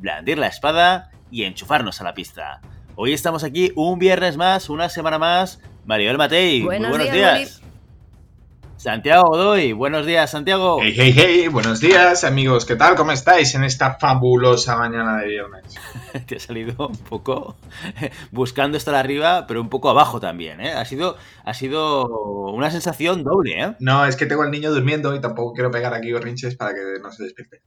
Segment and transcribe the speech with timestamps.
[0.00, 2.60] blandir la espada y enchufarnos a la pista.
[2.96, 5.60] Hoy estamos aquí un viernes más, una semana más.
[5.84, 7.60] Maribel Matei, buenos, buenos días.
[8.78, 10.78] Santiago Godoy, buenos días, Santiago.
[10.80, 12.64] Hey, hey, hey, buenos días, amigos.
[12.64, 12.94] ¿Qué tal?
[12.94, 15.64] ¿Cómo estáis en esta fabulosa mañana de viernes?
[16.26, 17.56] Te ha salido un poco
[18.30, 20.72] buscando estar arriba, pero un poco abajo también, ¿eh?
[20.72, 22.06] Ha sido, ha sido
[22.54, 23.76] una sensación doble, ¿eh?
[23.80, 26.80] No, es que tengo al niño durmiendo y tampoco quiero pegar aquí berrinches para que
[27.02, 27.60] no se despierte.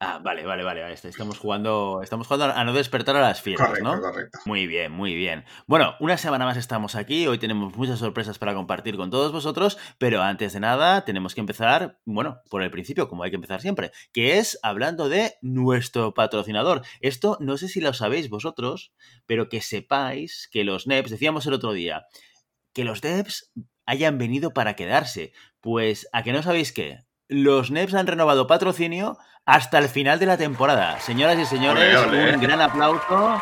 [0.00, 0.94] Ah, vale, vale, vale, vale.
[0.94, 4.00] Estamos jugando, estamos jugando a no despertar a las fieras, correcto, ¿no?
[4.00, 4.38] Correcto.
[4.44, 5.44] Muy bien, muy bien.
[5.66, 7.26] Bueno, una semana más estamos aquí.
[7.26, 11.40] Hoy tenemos muchas sorpresas para compartir con todos vosotros, pero antes de nada tenemos que
[11.40, 16.14] empezar, bueno, por el principio, como hay que empezar siempre, que es hablando de nuestro
[16.14, 16.82] patrocinador.
[17.00, 18.92] Esto no sé si lo sabéis vosotros,
[19.26, 22.06] pero que sepáis que los NEPs, decíamos el otro día,
[22.72, 23.52] que los NEPs
[23.86, 25.32] hayan venido para quedarse.
[25.60, 27.04] Pues, ¿a que no sabéis qué?
[27.28, 30.98] Los NEPs han renovado patrocinio hasta el final de la temporada.
[31.00, 32.34] Señoras y señores, Ole, ole.
[32.34, 33.40] un gran aplauso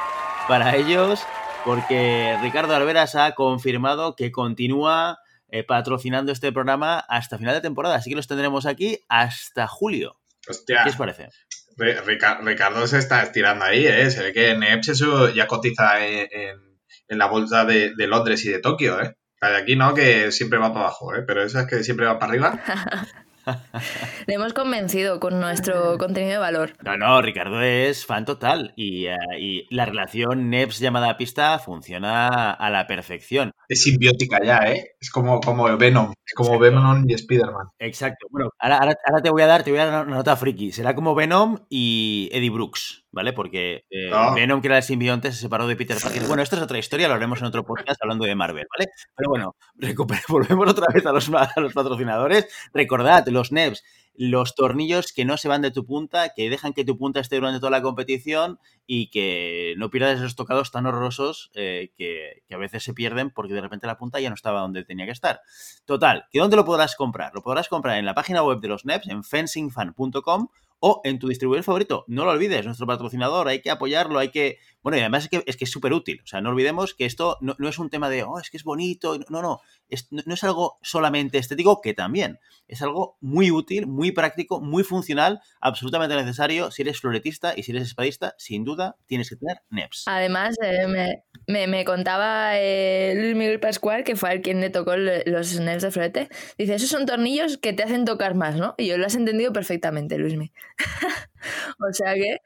[0.49, 1.23] para ellos
[1.65, 7.95] porque Ricardo Alveras ha confirmado que continúa eh, patrocinando este programa hasta final de temporada.
[7.97, 10.19] Así que los tendremos aquí hasta julio.
[10.49, 11.29] Hostia, ¿Qué os parece?
[11.77, 14.11] Ri- Rica- Ricardo se está estirando ahí, ¿eh?
[14.11, 16.79] Se ve que Neps eso ya cotiza en, en-
[17.09, 19.15] en la bolsa de, de Londres y de Tokio, ¿eh?
[19.41, 21.23] La de aquí no, que siempre va para abajo, ¿eh?
[21.27, 22.59] Pero esa es que siempre va para arriba.
[24.27, 26.73] Le hemos convencido con nuestro contenido de valor.
[26.85, 31.59] No, no, Ricardo es fan total y, eh, y la relación NEPS llamada a pista
[31.59, 33.53] funciona a la perfección.
[33.69, 34.93] Es simbiótica ya, ¿eh?
[35.01, 36.13] Es como, como Venom.
[36.27, 36.63] Es como Exacto.
[36.75, 37.67] Venom y Spider-Man.
[37.79, 38.27] Exacto.
[38.31, 40.73] Bueno, ahora, ahora- ahora te voy a dar, te voy a dar una nota friki.
[40.73, 43.33] Será como Venom y Eddie Brooks, ¿vale?
[43.33, 44.11] Porque eh.
[44.35, 46.23] Venom, que era el simbionte, se separó de Peter Parker.
[46.25, 48.91] Bueno, esto es otra historia, lo haremos en otro podcast hablando de Marvel, ¿vale?
[49.15, 49.57] Pero bueno,
[50.29, 52.49] volvemos otra vez a los, a los patrocinadores.
[52.73, 53.85] Recordad, los NEPs,
[54.15, 57.37] los tornillos que no se van de tu punta, que dejan que tu punta esté
[57.37, 62.55] durante toda la competición y que no pierdas esos tocados tan horrorosos eh, que, que
[62.55, 65.13] a veces se pierden porque de repente la punta ya no estaba donde tenía que
[65.13, 65.41] estar.
[65.85, 67.33] Total, ¿que dónde lo podrás comprar?
[67.35, 70.49] Lo podrás comprar en la página web de los NEPs, en fencingfan.com
[70.85, 72.05] o en tu distribuidor favorito.
[72.09, 74.59] No lo olvides, nuestro patrocinador, hay que apoyarlo, hay que...
[74.83, 76.21] Bueno, y además es que es que súper útil.
[76.25, 78.57] O sea, no olvidemos que esto no, no es un tema de, oh, es que
[78.57, 79.17] es bonito.
[79.29, 82.41] No, no, es, no, es algo solamente estético, que también.
[82.67, 86.73] Es algo muy útil, muy práctico, muy funcional, absolutamente necesario.
[86.73, 90.03] Si eres floretista y si eres espadista, sin duda tienes que tener NEPs.
[90.07, 94.71] Además, eh, me, me- me contaba eh, Luis Miguel Pascual, que fue el quien le
[94.71, 96.29] tocó los snaps de florete.
[96.59, 98.75] Dice, esos son tornillos que te hacen tocar más, ¿no?
[98.79, 100.53] Y yo lo has entendido perfectamente, Luismi.
[101.79, 102.37] o sea que,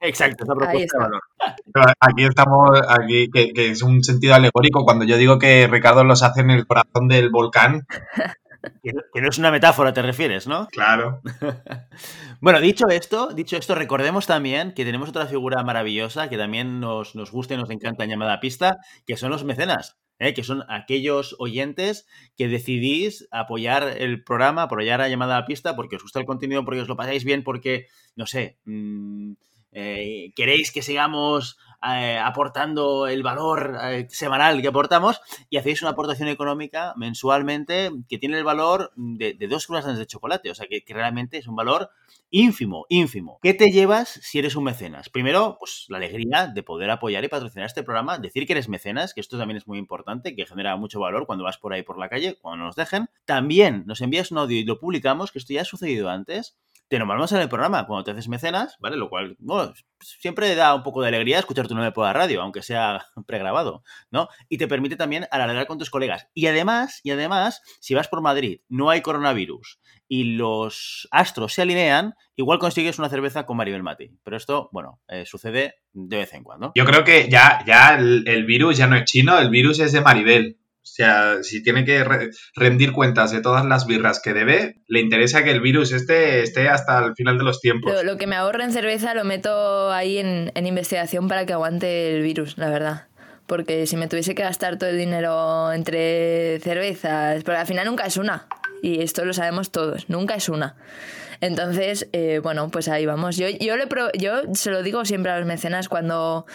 [0.00, 1.22] Exacto, esa propuesta de valor.
[1.72, 4.84] Pero aquí estamos, aquí, que, que es un sentido alegórico.
[4.84, 7.86] Cuando yo digo que Ricardo los hace en el corazón del volcán,
[8.82, 10.66] Que no- que no es una metáfora, te refieres, ¿no?
[10.68, 11.20] claro.
[12.40, 17.14] Bueno, dicho esto, dicho esto, recordemos también que tenemos otra figura maravillosa que también nos,
[17.14, 20.34] nos gusta y nos encanta en llamada pista, que son los mecenas, ¿eh?
[20.34, 22.06] que son aquellos oyentes
[22.36, 26.64] que decidís apoyar el programa, apoyar a llamada a pista porque os gusta el contenido,
[26.64, 27.86] porque os lo pasáis bien, porque,
[28.16, 29.32] no sé, mm,
[29.72, 31.56] eh, queréis que sigamos
[31.86, 35.20] eh, aportando el valor eh, semanal que aportamos
[35.50, 40.50] y hacéis una aportación económica mensualmente que tiene el valor de, dos croissants de chocolate,
[40.50, 41.90] o sea que, que realmente es un valor
[42.30, 43.38] ínfimo, ínfimo.
[43.42, 45.10] ¿Qué te llevas si eres un mecenas?
[45.10, 49.12] Primero, pues la alegría de poder apoyar y patrocinar este programa, decir que eres mecenas,
[49.12, 51.98] que esto también es muy importante, que genera mucho valor cuando vas por ahí por
[51.98, 53.08] la calle, cuando nos dejen.
[53.26, 56.56] También nos envías un audio y lo publicamos, que esto ya ha sucedido antes.
[56.92, 58.98] Te nombramos en el programa cuando te haces mecenas, ¿vale?
[58.98, 59.38] Lo cual,
[59.98, 63.82] siempre da un poco de alegría escuchar tu nombre por la radio, aunque sea pregrabado,
[64.10, 64.28] ¿no?
[64.50, 66.28] Y te permite también alargar con tus colegas.
[66.34, 71.62] Y además, y además, si vas por Madrid, no hay coronavirus y los astros se
[71.62, 74.10] alinean, igual consigues una cerveza con Maribel Mati.
[74.22, 76.72] Pero esto, bueno, eh, sucede de vez en cuando.
[76.74, 80.02] Yo creo que ya, ya el virus ya no es chino, el virus es de
[80.02, 80.58] Maribel.
[80.82, 85.00] O sea, si tiene que re- rendir cuentas de todas las birras que debe, le
[85.00, 87.92] interesa que el virus este esté hasta el final de los tiempos.
[88.04, 92.16] lo, que me ahorro en cerveza lo meto ahí en, en investigación para que aguante
[92.16, 93.06] el virus, la verdad.
[93.46, 98.06] Porque si me tuviese que gastar todo el dinero entre cervezas, pero al final nunca
[98.06, 98.46] es una.
[98.82, 100.74] y esto lo sabemos todos, nunca es una.
[101.40, 103.36] Entonces, eh, bueno, pues ahí vamos.
[103.36, 103.86] Yo, yo, le
[104.18, 106.46] yo se lo digo siempre a los mecenas cuando,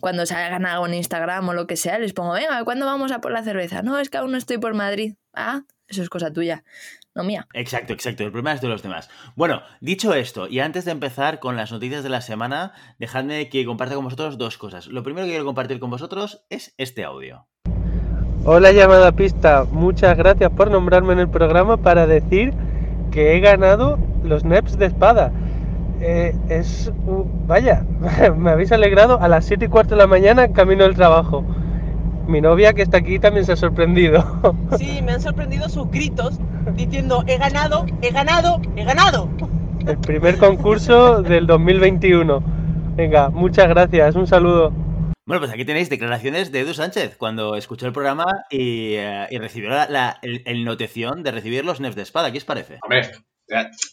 [0.00, 3.20] cuando salgan algo en Instagram o lo que sea, les pongo, venga, ¿cuándo vamos a
[3.20, 3.82] por la cerveza?
[3.82, 5.14] No, es que aún no estoy por Madrid.
[5.34, 6.64] Ah, eso es cosa tuya
[7.14, 7.46] no mía.
[7.54, 8.24] Exacto, exacto.
[8.24, 9.10] El problema es de los demás.
[9.34, 13.64] Bueno, dicho esto, y antes de empezar con las noticias de la semana, dejadme que
[13.64, 14.86] comparta con vosotros dos cosas.
[14.86, 17.46] Lo primero que quiero compartir con vosotros es este audio.
[18.44, 22.54] Hola llamada pista, muchas gracias por nombrarme en el programa para decir
[23.10, 25.32] que he ganado los NEPs de espada.
[26.00, 26.90] Eh, es...
[27.46, 27.84] vaya,
[28.36, 31.44] me habéis alegrado a las 7 y cuarto de la mañana camino del trabajo.
[32.26, 34.24] Mi novia que está aquí también se ha sorprendido.
[34.78, 36.38] Sí, me han sorprendido sus gritos
[36.74, 39.28] diciendo, he ganado, he ganado, he ganado.
[39.86, 42.42] El primer concurso del 2021.
[42.96, 44.72] Venga, muchas gracias, un saludo.
[45.26, 49.70] Bueno, pues aquí tenéis declaraciones de Edu Sánchez cuando escuchó el programa y, eh, recibió
[49.70, 52.32] la, el, notición de recibir los NEFs de espada.
[52.32, 52.78] ¿Qué os parece?
[52.82, 53.10] Hombre,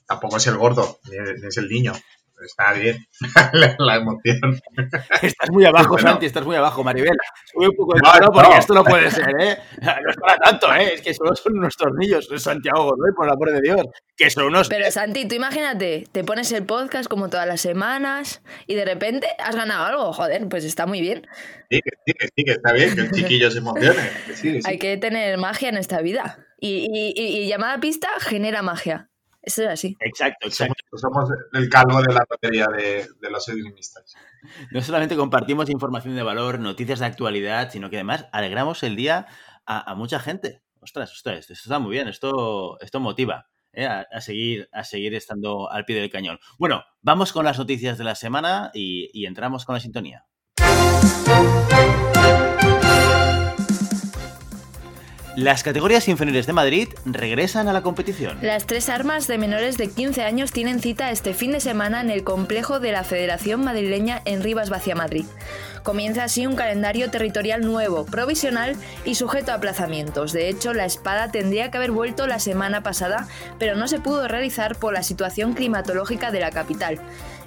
[0.06, 1.00] tampoco es el gordo,
[1.48, 1.94] es el niño.
[2.46, 3.04] Está bien
[3.80, 4.62] la emoción.
[5.22, 7.18] Estás muy abajo, Santi, estás muy abajo, Maribel.
[7.52, 9.58] Sube un poco de no, porque esto no puede ser, ¿eh?
[9.82, 10.94] No es para tanto, ¿eh?
[10.94, 13.82] Es que solo son unos tornillos, Santiago Godoy, por el amor de Dios.
[14.16, 14.70] Que son unos...
[14.70, 19.28] Pero Santi, tú imagínate, te pones el podcast como todas las semanas y de repente
[19.40, 20.14] has ganado algo.
[20.14, 21.28] Joder, pues está muy bien.
[21.72, 24.12] Sí, que sí, que, sí, que está bien, que el chiquillo se emocione.
[24.66, 26.46] Hay que tener magia en esta vida.
[26.60, 29.10] Y, y, y llamada pista genera magia.
[29.48, 29.96] Eso es así.
[30.02, 30.84] Exacto, exacto.
[30.98, 34.14] Somos, el calvo de la batería de, los edimistas.
[34.72, 39.26] No solamente compartimos información de valor, noticias de actualidad, sino que además alegramos el día
[39.66, 40.64] a, mucha gente.
[40.82, 43.48] Ostras, ostras, esto está muy bien, esto, esto motiva.
[43.72, 43.86] ¿eh?
[43.86, 46.40] A, seguir, a seguir estando al pie del cañón.
[46.60, 50.26] Bueno, vamos con las noticias de la semana y, y entramos con la sintonía.
[55.38, 58.40] Las categorías inferiores de Madrid regresan a la competición.
[58.42, 62.10] Las tres armas de menores de 15 años tienen cita este fin de semana en
[62.10, 65.26] el complejo de la Federación Madrileña en Rivas Vacia Madrid.
[65.84, 68.76] Comienza así un calendario territorial nuevo, provisional
[69.06, 70.34] y sujeto a aplazamientos.
[70.34, 73.28] De hecho, la espada tendría que haber vuelto la semana pasada,
[73.60, 77.00] pero no se pudo realizar por la situación climatológica de la capital.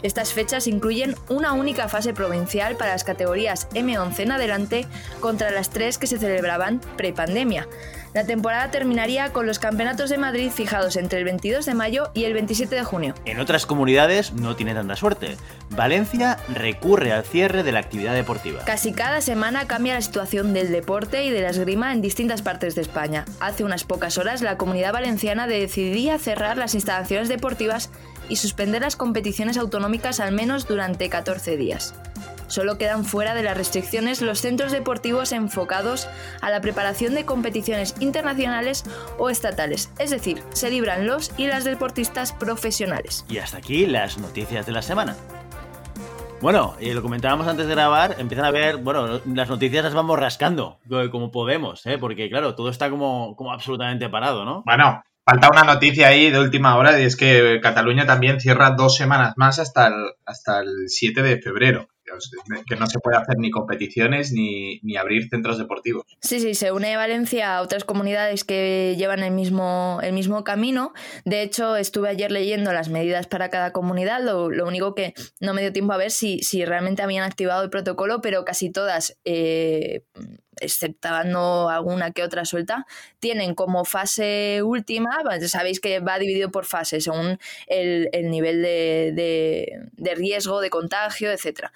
[0.03, 4.87] Estas fechas incluyen una única fase provincial para las categorías M11 en adelante
[5.21, 7.67] contra las tres que se celebraban prepandemia.
[8.13, 12.25] La temporada terminaría con los campeonatos de Madrid fijados entre el 22 de mayo y
[12.25, 13.15] el 27 de junio.
[13.25, 15.37] En otras comunidades no tiene tanta suerte.
[15.71, 18.65] Valencia recurre al cierre de la actividad deportiva.
[18.65, 22.75] Casi cada semana cambia la situación del deporte y de la esgrima en distintas partes
[22.75, 23.27] de España.
[23.39, 27.91] Hace unas pocas horas la comunidad valenciana decidía cerrar las instalaciones deportivas
[28.31, 31.95] y suspender las competiciones autonómicas al menos durante 14 días.
[32.47, 36.09] Solo quedan fuera de las restricciones los centros deportivos enfocados
[36.41, 38.85] a la preparación de competiciones internacionales
[39.19, 43.25] o estatales, es decir, se libran los y las deportistas profesionales.
[43.29, 45.17] Y hasta aquí las noticias de la semana.
[46.41, 50.19] Bueno, y lo comentábamos antes de grabar, empiezan a ver, bueno, las noticias las vamos
[50.19, 50.79] rascando
[51.13, 51.99] como podemos, ¿eh?
[51.99, 54.63] porque claro, todo está como, como absolutamente parado, ¿no?
[54.65, 58.97] Bueno, falta una noticia ahí de última hora y es que Cataluña también cierra dos
[58.97, 59.95] semanas más hasta el,
[60.25, 61.89] hasta el 7 de febrero
[62.67, 66.05] que no se puede hacer ni competiciones ni, abrir centros deportivos.
[66.21, 70.93] Sí, sí, se une Valencia a otras comunidades que llevan el mismo, el mismo camino.
[71.25, 75.55] De hecho, estuve ayer leyendo las medidas para cada comunidad, lo, lo único que no
[75.55, 79.17] me dio tiempo a ver si, si realmente habían activado el protocolo, pero casi todas
[79.25, 80.03] eh,
[80.61, 82.87] exceptando alguna que otra suelta,
[83.19, 90.61] tienen como fase última, sabéis que va dividido por fases según el, nivel de, riesgo,
[90.61, 91.69] de contagio, etc.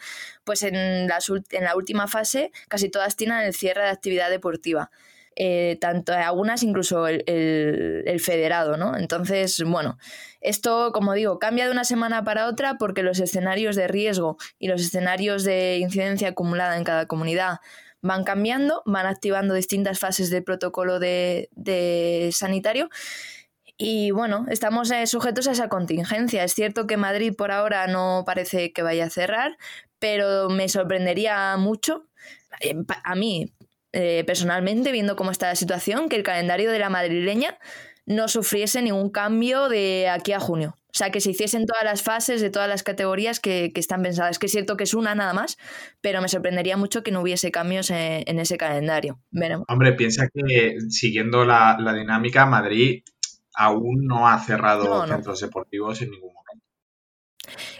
[0.45, 4.91] Pues en, la última fase casi todas tienen el cierre de actividad deportiva.
[5.37, 8.97] Eh, tanto algunas incluso el, el, federado, ¿no?
[8.97, 9.99] Entonces, bueno,
[10.41, 14.69] esto, como digo, cambia de una semana para otra porque los escenarios de riesgo y
[14.69, 17.59] los escenarios de incidencia acumulada en cada comunidad
[18.05, 21.49] van cambiando, van activando distintas fases del protocolo de,
[22.33, 22.91] sanitario.
[23.79, 26.45] Y bueno, estamos eh, sujetos a esa contingencia.
[26.45, 29.57] Es cierto que Madrid por ahora no parece que vaya a cerrar,
[29.99, 32.07] pero me sorprendería mucho,
[32.61, 33.55] eh, a mí
[33.93, 37.59] eh, personalmente, viendo cómo está la situación, que el calendario de la madrileña
[38.05, 40.77] no sufriese ningún cambio de aquí a junio.
[40.95, 44.39] O sea, que se hiciesen todas las fases de todas las categorías que, están pensadas.
[44.39, 45.59] Que es cierto que es una nada más,
[46.01, 49.21] pero me sorprendería mucho que no hubiese cambios en, ese calendario.
[49.33, 49.67] Veremos.
[49.69, 53.03] Hombre, piensa que siguiendo la, dinámica, Madrid
[53.57, 56.65] aún no ha cerrado centros deportivos en ningún momento.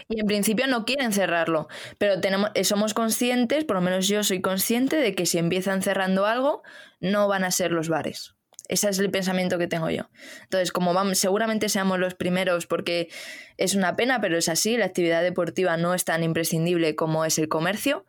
[0.09, 4.41] Y en principio no quieren cerrarlo, pero tenemos, somos conscientes, por lo menos yo soy
[4.41, 6.63] consciente, de que si empiezan cerrando algo,
[6.99, 8.34] no van a ser los bares.
[8.67, 10.09] Ese es el pensamiento que tengo yo.
[10.43, 13.09] Entonces, como vamos, seguramente seamos los primeros porque
[13.57, 17.37] es una pena, pero es así, la actividad deportiva no es tan imprescindible como es
[17.37, 18.05] el comercio.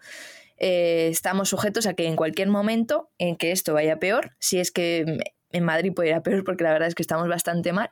[0.59, 4.71] Eh, estamos sujetos a que en cualquier momento en que esto vaya peor, si es
[4.71, 5.19] que
[5.53, 7.91] en Madrid puede ir a peor porque la verdad es que estamos bastante mal,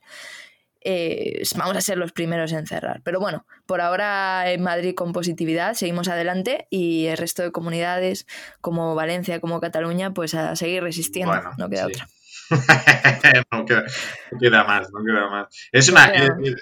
[0.87, 3.01] eh, vamos a ser los primeros en cerrar.
[3.05, 8.27] Pero bueno, por ahora en Madrid con positividad seguimos adelante y el resto de comunidades
[8.61, 12.07] como Valencia, como Cataluña, pues a seguir resistiendo, no queda otra.
[13.53, 15.69] no, queda, más, no queda más.
[15.73, 16.13] Es una,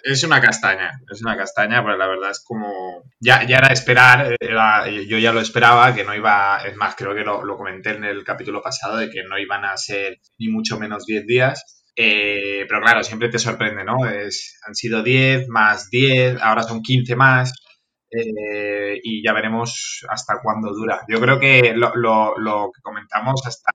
[0.05, 3.03] es, una castaña, es una castaña, pero la verdad es como.
[3.21, 6.59] Ya, ya era esperar, yo ya lo esperaba, que no iba.
[6.65, 9.65] Es más, creo que lo, lo, comenté en el capítulo pasado, de que no iban
[9.65, 11.83] a ser ni mucho menos 10 días.
[11.95, 14.07] Eh, pero claro, siempre te sorprende, ¿no?
[14.07, 17.53] Es, han sido 10 más 10, ahora son 15 más.
[18.15, 21.01] Eh, y ya veremos hasta cuándo dura.
[21.09, 23.73] Yo creo que lo, lo, que comentamos hasta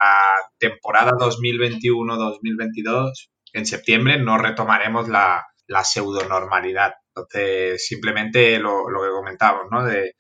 [0.59, 6.93] temporada 2021-2022, en septiembre, no retomaremos la, la pseudo-normalidad.
[7.07, 9.83] Entonces, simplemente lo, que comentamos, ¿no?
[9.83, 10.13] De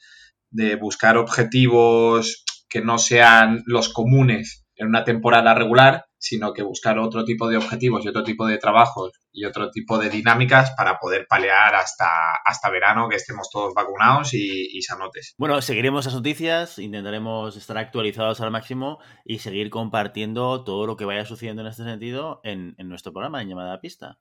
[0.77, 7.23] buscar objetivos que no sean los comunes en una temporada regular, sino que buscar otro
[7.23, 11.27] tipo de objetivos y otro tipo de trabajos y otro tipo de dinámicas para poder
[11.27, 12.07] palear hasta,
[12.43, 15.35] hasta verano, que estemos todos vacunados y, y sanotes.
[15.37, 21.05] Bueno, seguiremos las noticias, intentaremos estar actualizados al máximo y seguir compartiendo todo lo que
[21.05, 24.19] vaya sucediendo en este sentido en, en nuestro programa en llamada pista.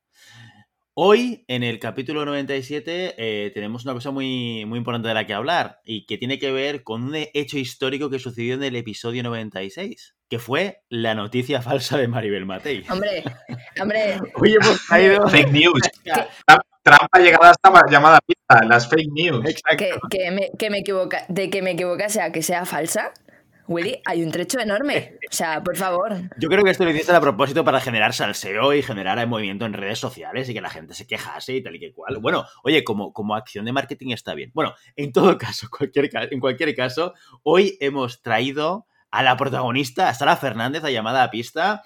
[0.99, 5.35] Hoy, en el capítulo 97, eh, tenemos una cosa muy, muy importante de la que
[5.35, 9.23] hablar y que tiene que ver con un hecho histórico que sucedió en el episodio
[9.23, 12.83] 96, que fue la noticia falsa de Maribel Matei.
[12.89, 13.25] Hombre,
[13.79, 14.19] hombre.
[14.37, 15.29] Hoy hemos caído...
[15.29, 15.83] Fake news.
[16.83, 19.45] Trump ha llegado hasta llamada pista, las fake news.
[19.77, 23.13] Que, que, me, que me equivoca, de que me equivocase a que sea falsa.
[23.69, 25.19] Willy, hay un trecho enorme.
[25.31, 26.15] O sea, por favor.
[26.39, 29.73] Yo creo que esto lo hiciste a propósito para generar salseo y generar movimiento en
[29.73, 32.19] redes sociales y que la gente se quejase y tal y que cual.
[32.19, 34.51] Bueno, oye, como, como acción de marketing está bien.
[34.55, 40.15] Bueno, en todo caso, cualquier, en cualquier caso, hoy hemos traído a la protagonista, a
[40.15, 41.83] Sara Fernández, a llamada a pista,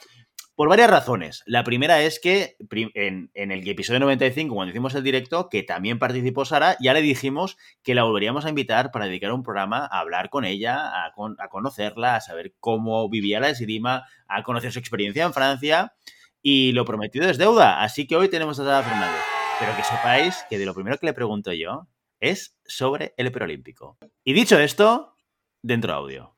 [0.61, 1.43] por varias razones.
[1.47, 6.45] La primera es que en, el episodio 95, cuando hicimos el directo, que también participó
[6.45, 10.29] Sara, ya le dijimos que la volveríamos a invitar para dedicar un programa a hablar
[10.29, 11.15] con ella, a,
[11.49, 15.95] conocerla, a saber cómo vivía la esgrima, a conocer su experiencia en Francia.
[16.43, 17.83] Y lo prometido es deuda.
[17.83, 19.23] Así que hoy tenemos a Sara Fernández.
[19.61, 21.89] Pero que sepáis que de lo primero que le pregunto yo
[22.21, 23.97] es sobre el preolímpico.
[24.25, 25.15] Y dicho esto,
[25.63, 26.37] dentro audio.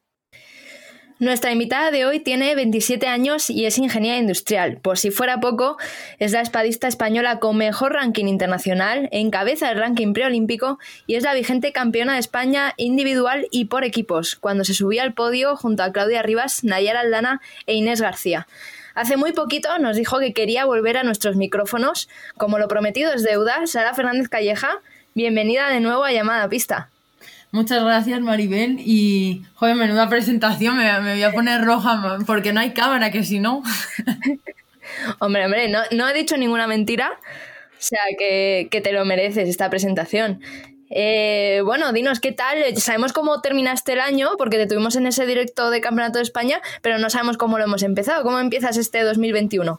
[1.22, 4.78] Nuestra invitada de hoy tiene 27 años y es ingeniera industrial.
[4.78, 5.76] Por si fuera poco,
[6.18, 11.32] es la espadista española con mejor ranking internacional, encabeza el ranking preolímpico y es la
[11.32, 15.92] vigente campeona de España individual y por equipos, cuando se subía al podio junto a
[15.92, 18.48] Claudia Rivas, Nayara Aldana e Inés García.
[18.96, 22.08] Hace muy poquito nos dijo que quería volver a nuestros micrófonos.
[22.36, 24.80] Como lo prometido es deuda, Sara Fernández Calleja,
[25.14, 26.88] bienvenida de nuevo a Llamada Pista.
[27.52, 28.80] Muchas gracias, Maribel.
[28.80, 33.40] Y, joder, menuda presentación, me, voy a poner roja porque no hay cámara, que si
[33.40, 33.62] no.
[35.18, 37.12] hombre, hombre, no, no, he dicho ninguna mentira.
[37.12, 40.40] O sea, que, te lo mereces esta presentación.
[40.88, 42.56] Eh, bueno, dinos qué tal.
[42.78, 46.62] Sabemos cómo terminaste el año, porque te tuvimos en ese directo de Campeonato de España,
[46.80, 48.22] pero no sabemos cómo lo hemos empezado.
[48.22, 49.78] ¿Cómo empiezas este 2021?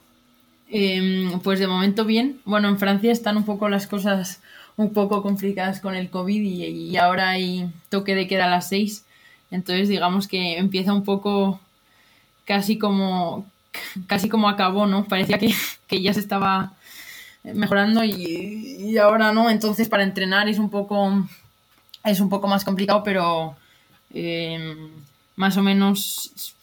[0.70, 2.40] Em, pues de momento bien.
[2.46, 4.42] Bueno, en Francia están un poco las cosas
[4.78, 9.06] un poco complicadas con el COVID y, ahora hay toque de queda a las 6.
[9.52, 11.60] Entonces digamos que empieza un poco
[12.46, 13.46] casi como
[14.08, 15.06] casi como acabó, ¿no?
[15.06, 15.54] Parecía que,
[16.02, 16.74] ya se estaba
[17.44, 19.50] mejorando y, ahora no.
[19.50, 21.28] Entonces para entrenar es un poco
[22.04, 23.56] es un poco más complicado, pero
[24.14, 24.76] eh,
[25.36, 26.56] más o menos,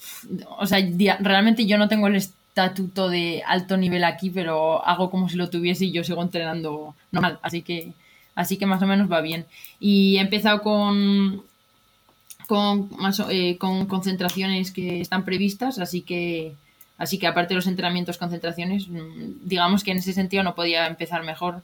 [0.58, 0.78] o sea,
[1.20, 2.16] realmente yo no tengo el
[2.60, 6.94] estatuto de alto nivel aquí, pero hago como si lo tuviese y yo sigo entrenando
[7.10, 7.38] normal.
[7.42, 7.92] Así que
[8.34, 9.46] así que más o menos va bien.
[9.78, 11.42] Y he empezado con,
[12.46, 12.90] con,
[13.30, 16.54] eh, con concentraciones que están previstas, así que,
[16.98, 20.86] así que aparte de los entrenamientos, concentraciones, mm, digamos que en ese sentido no podía
[20.86, 21.62] empezar mejor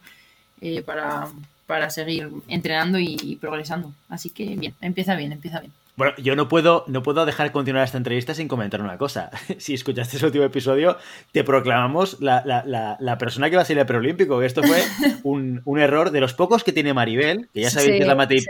[0.61, 1.29] eh, para,
[1.67, 3.93] para seguir entrenando y progresando.
[4.09, 5.73] Así que bien, empieza bien, empieza bien.
[5.97, 9.31] Bueno, yo no puedo, no puedo dejar continuar esta entrevista sin comentar una cosa.
[9.59, 10.99] Si escuchaste ese último episodio,
[11.33, 14.43] te proclamamos la, la, la, persona que va a ser el preolímpico.
[14.43, 14.83] Esto fue
[15.23, 18.15] un, un, error de los pocos que tiene Maribel, que ya sabéis que es la
[18.15, 18.45] materia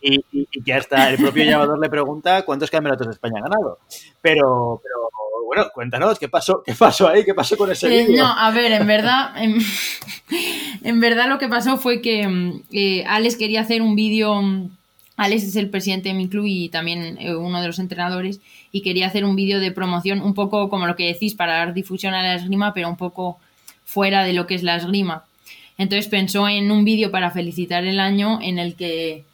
[0.00, 3.80] y, que hasta el propio llamador le pregunta cuántos campeonatos de España ha ganado.
[4.22, 5.10] Pero, pero
[5.46, 7.24] bueno, cuéntanos, ¿qué pasó, qué pasó ahí?
[7.24, 8.22] ¿Qué pasó con ese eh, vídeo?
[8.22, 13.36] No, a ver, en verdad, en, verdad lo que pasó fue que mm, eh, Alex
[13.36, 14.40] quería hacer un vídeo
[15.16, 18.40] Alex es el presidente de mi club y también eh, uno de los entrenadores
[18.72, 21.74] y quería hacer un vídeo de promoción un poco como lo que decís para dar
[21.74, 23.38] difusión a la esgrima, pero un poco
[23.84, 25.24] fuera de lo que es la esgrima.
[25.78, 29.24] Entonces pensó en un vídeo para felicitar el año en el que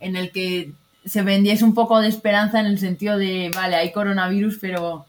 [0.00, 0.72] en el que
[1.04, 5.06] se vendiese un poco de esperanza en el sentido de, vale, hay coronavirus, pero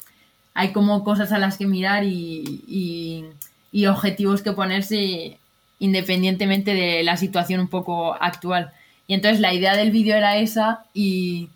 [0.53, 3.25] hay como cosas a las que mirar y, y,
[3.71, 5.37] y objetivos que ponerse
[5.79, 8.71] independientemente de la situación un poco actual.
[9.11, 11.49] Y entonces la idea del vídeo era esa y,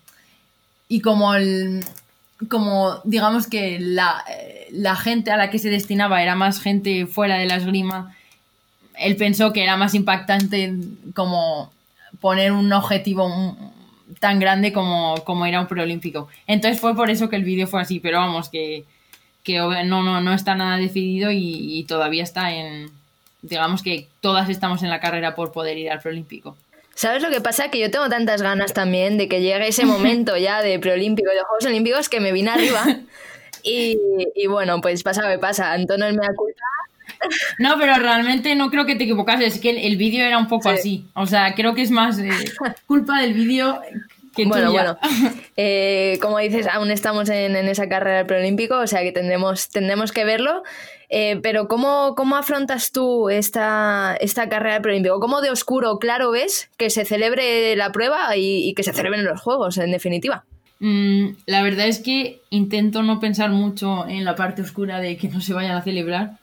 [0.88, 1.82] y como, el,
[2.50, 4.22] como digamos que la,
[4.72, 8.14] la, gente a la que se destinaba era más gente fuera de la esgrima,
[8.98, 10.74] él pensó que era más impactante
[11.14, 11.72] como
[12.20, 13.56] poner un objetivo
[14.20, 16.28] tan grande como, como era un preolímpico.
[16.46, 18.84] Entonces fue por eso que el vídeo fue así, pero vamos, que,
[19.44, 22.90] que no, no, no está nada decidido y, y todavía está en,
[23.40, 26.54] digamos que todas estamos en la carrera por poder ir al preolímpico.
[26.96, 27.70] ¿Sabes lo que pasa?
[27.70, 31.40] Que yo tengo tantas ganas también de que llegue ese momento ya de preolímpico, de
[31.42, 32.84] Juegos Olímpicos, que me vine arriba.
[33.68, 33.98] Y,
[34.36, 35.72] y bueno, pues pasa me pasa.
[35.72, 36.60] Antonio me culpa.
[37.58, 39.54] No, pero realmente no creo que te equivocases.
[39.56, 40.76] Es que el, el vídeo era un poco Sí.
[40.78, 41.04] así.
[41.14, 42.30] O sea, creo que es más eh,
[42.86, 43.80] culpa del vídeo
[44.36, 44.98] que Bueno, tuya.
[45.02, 45.32] bueno.
[45.56, 49.68] Eh, como dices, aún estamos en, en esa carrera del preolímpico, o sea que tendremos,
[49.70, 50.62] tendremos que verlo.
[51.08, 55.20] Eh, pero ¿cómo, ¿cómo afrontas tú esta, esta carrera del preolímpico?
[55.20, 59.40] ¿Cómo de oscuro claro ves que se celebre la prueba y, que se celebren los
[59.40, 60.44] Juegos, en definitiva?
[60.80, 65.28] Mm, la verdad es que intento no pensar mucho en la parte oscura de que
[65.28, 66.38] no se vayan a celebrar,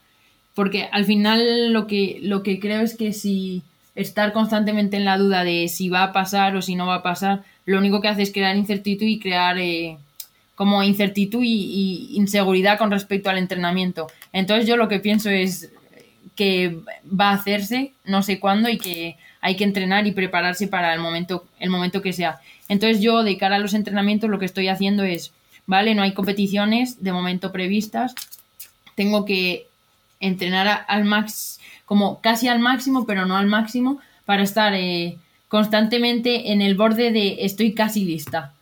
[0.55, 3.63] porque al final lo que, lo que creo es que si
[3.95, 7.03] estar constantemente en la duda de si va a pasar o si no va a
[7.03, 9.97] pasar, lo único que hace es crear incertidumbre y crear eh,
[10.55, 14.07] como incertidumbre y inseguridad con respecto al entrenamiento.
[14.33, 15.71] Entonces yo lo que pienso es
[16.35, 20.93] que va a hacerse, no sé cuándo, y que hay que entrenar y prepararse para
[20.93, 22.39] el momento, el momento que sea.
[22.67, 25.31] Entonces yo, de cara a los entrenamientos, lo que estoy haciendo es,
[25.67, 28.15] vale, no hay competiciones de momento previstas,
[28.95, 29.67] tengo que
[30.19, 35.17] entrenar al max, como casi al máximo, pero no al máximo, para estar eh,
[35.49, 38.53] constantemente en el borde de estoy casi lista.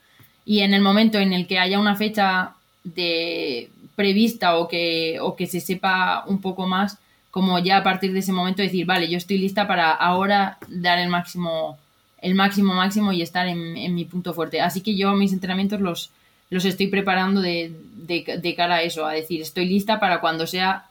[0.43, 5.35] Y en el momento en el que haya una fecha de prevista o que, o
[5.35, 6.97] que se sepa un poco más,
[7.29, 10.99] como ya a partir de ese momento decir, vale, yo estoy lista para ahora dar
[10.99, 11.77] el máximo,
[12.21, 14.61] el máximo máximo y estar en, en mi punto fuerte.
[14.61, 16.11] Así que yo mis entrenamientos los,
[16.49, 20.85] los estoy preparando de, de, cara a eso, a decir, estoy lista para cuando sea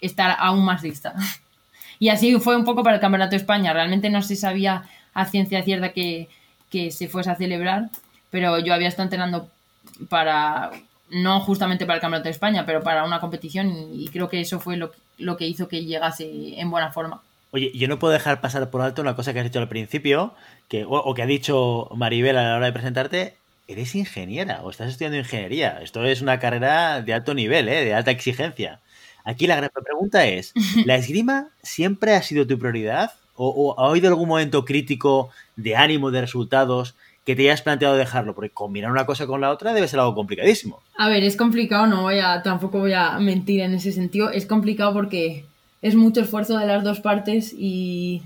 [0.00, 1.14] estar aún más lista.
[2.02, 3.74] Y así fue un poco para el Campeonato de España.
[3.74, 6.30] Realmente no se sabía a ciencia cierta que,
[6.70, 7.90] que se fuese a celebrar,
[8.30, 9.50] pero yo había estado entrenando
[10.08, 10.70] para,
[11.10, 14.40] no justamente para el Campeonato de España, pero para una competición y, y creo que
[14.40, 17.22] eso fue lo, lo que hizo que llegase en buena forma.
[17.52, 20.34] Oye, yo no puedo dejar pasar por alto una cosa que has dicho al principio,
[20.68, 23.36] que, o, o que ha dicho Maribel a la hora de presentarte.
[23.66, 25.80] Eres ingeniera o estás estudiando ingeniería.
[25.82, 27.84] Esto es una carrera de alto nivel, ¿eh?
[27.84, 28.80] de alta exigencia.
[29.24, 30.52] Aquí la gran pregunta es,
[30.86, 33.12] ¿la esgrima siempre ha sido tu prioridad?
[33.36, 37.96] ¿O, o ha habido algún momento crítico de ánimo, de resultados, que te hayas planteado
[37.96, 38.34] dejarlo?
[38.34, 40.80] Porque combinar una cosa con la otra debe ser algo complicadísimo.
[40.96, 44.30] A ver, es complicado, no voy a, tampoco voy a mentir en ese sentido.
[44.30, 45.44] Es complicado porque
[45.82, 48.22] es mucho esfuerzo de las dos partes y,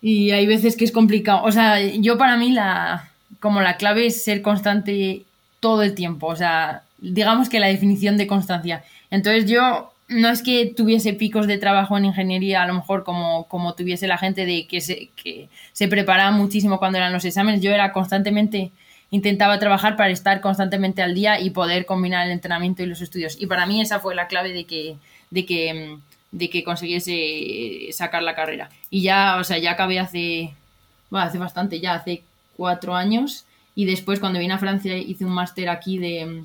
[0.00, 1.42] y hay veces que es complicado.
[1.44, 5.24] O sea, yo para mí la, como la clave es ser constante
[5.60, 6.26] todo el tiempo.
[6.28, 8.84] O sea, digamos que la definición de constancia.
[9.10, 13.48] Entonces yo no es que tuviese picos de trabajo en ingeniería, a lo mejor como,
[13.48, 17.60] como tuviese la gente de que se, que se preparaba muchísimo cuando eran los exámenes.
[17.60, 18.70] Yo era constantemente
[19.12, 23.36] intentaba trabajar para estar constantemente al día y poder combinar el entrenamiento y los estudios.
[23.38, 24.96] Y para mí esa fue la clave de que,
[25.30, 25.98] de que,
[26.32, 28.70] de que consiguiese sacar la carrera.
[28.88, 30.54] Y ya, o sea, ya acabé hace,
[31.10, 32.22] hace bastante, ya hace
[32.56, 33.44] cuatro años.
[33.74, 36.44] Y después cuando vine a Francia hice un máster aquí de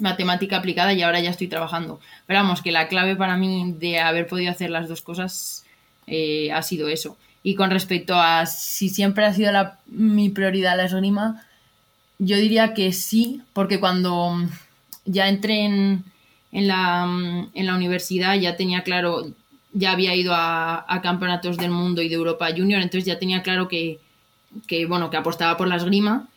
[0.00, 2.00] matemática aplicada y ahora ya estoy trabajando.
[2.26, 5.64] Pero vamos, que la clave para mí de haber podido hacer las dos cosas
[6.06, 7.16] eh, ha sido eso.
[7.42, 11.46] Y con respecto a si siempre ha sido la, mi prioridad la esgrima,
[12.18, 14.36] yo diría que sí, porque cuando
[15.06, 16.04] ya entré en,
[16.52, 17.04] la,
[17.54, 19.26] en la universidad ya tenía claro,
[19.72, 23.42] ya había ido a, a, campeonatos del mundo y de Europa Junior, entonces ya tenía
[23.42, 24.00] claro que,
[24.66, 26.28] que, bueno, que apostaba por la esgrima.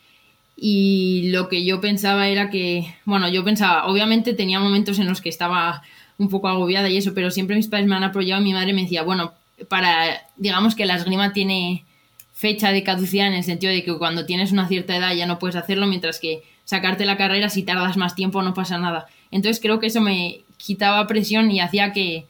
[0.56, 5.22] Y lo que yo pensaba era que, bueno, yo pensaba, obviamente tenía momentos en los
[5.22, 5.82] que estaba
[6.18, 8.74] un poco agobiada y eso, pero siempre mis padres me han apoyado y mi madre
[8.74, 9.34] me decía, bueno,
[9.68, 11.86] para, digamos que la esgrima tiene
[12.34, 15.40] fecha de caducidad en el sentido de que cuando tienes una cierta edad ya no
[15.40, 19.08] puedes hacerlo, mientras que sacarte la carrera si tardas más tiempo no pasa nada.
[19.32, 22.26] Entonces creo que eso me quitaba presión y hacía que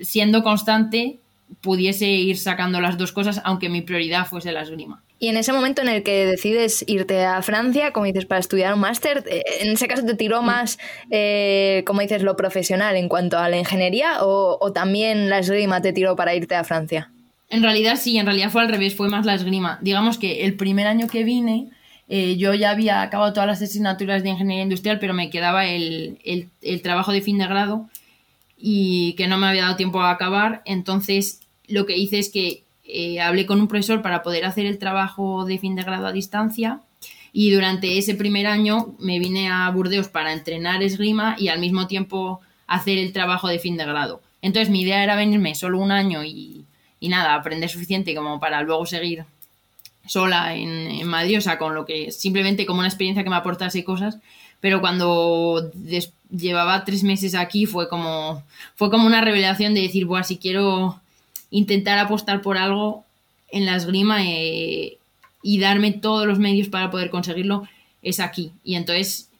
[0.00, 1.18] siendo constante
[1.60, 5.02] pudiese ir sacando las dos cosas, aunque mi prioridad fuese la esgrima.
[5.18, 8.74] Y en ese momento en el que decides irte a Francia, como dices, para estudiar
[8.74, 10.78] un máster, eh, ¿en ese caso te tiró más,
[11.10, 15.80] eh, como dices, lo profesional en cuanto a la ingeniería o, o también la esgrima
[15.80, 17.10] te tiró para irte a Francia?
[17.48, 19.78] En realidad sí, en realidad fue al revés, fue más la esgrima.
[19.80, 21.68] Digamos que el primer año que vine,
[22.08, 26.18] eh, yo ya había acabado todas las asignaturas de ingeniería industrial, pero me quedaba el,
[26.24, 27.88] el- el trabajo de fin de grado
[28.58, 30.62] y que no me había dado tiempo a acabar.
[30.66, 34.78] Entonces lo que hice es que eh, hablé con un profesor para poder hacer el
[34.78, 36.80] trabajo de fin de grado a distancia
[37.32, 41.86] y durante ese primer año me vine a Burdeos para entrenar esgrima y al mismo
[41.86, 44.22] tiempo hacer el trabajo de fin de grado.
[44.42, 46.64] Entonces mi idea era venirme solo un año y,
[47.00, 49.24] y nada, aprender suficiente como para luego seguir
[50.06, 53.84] sola en, Madrid, o sea, con lo que simplemente como una experiencia que me aportase
[53.84, 54.18] cosas,
[54.60, 55.70] pero cuando
[56.30, 58.42] llevaba tres meses aquí fue como,
[58.74, 61.00] fue como una revelación de decir, Buah, si quiero
[61.50, 63.04] intentar apostar por algo
[63.50, 64.98] en la esgrima eh,
[65.42, 67.68] y darme todos los medios para poder conseguirlo,
[68.02, 68.52] es aquí.
[68.64, 69.30] Y entonces,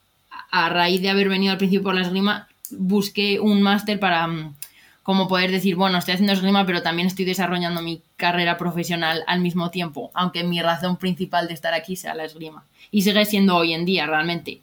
[0.50, 4.54] a raíz de haber venido al principio por la esgrima, busqué un máster para mm,
[5.02, 9.40] como poder decir, bueno, estoy haciendo esgrima, pero también estoy desarrollando mi carrera profesional al
[9.40, 12.64] mismo tiempo, aunque mi razón principal de estar aquí sea la esgrima.
[12.90, 14.60] Y sigue siendo hoy en día, realmente.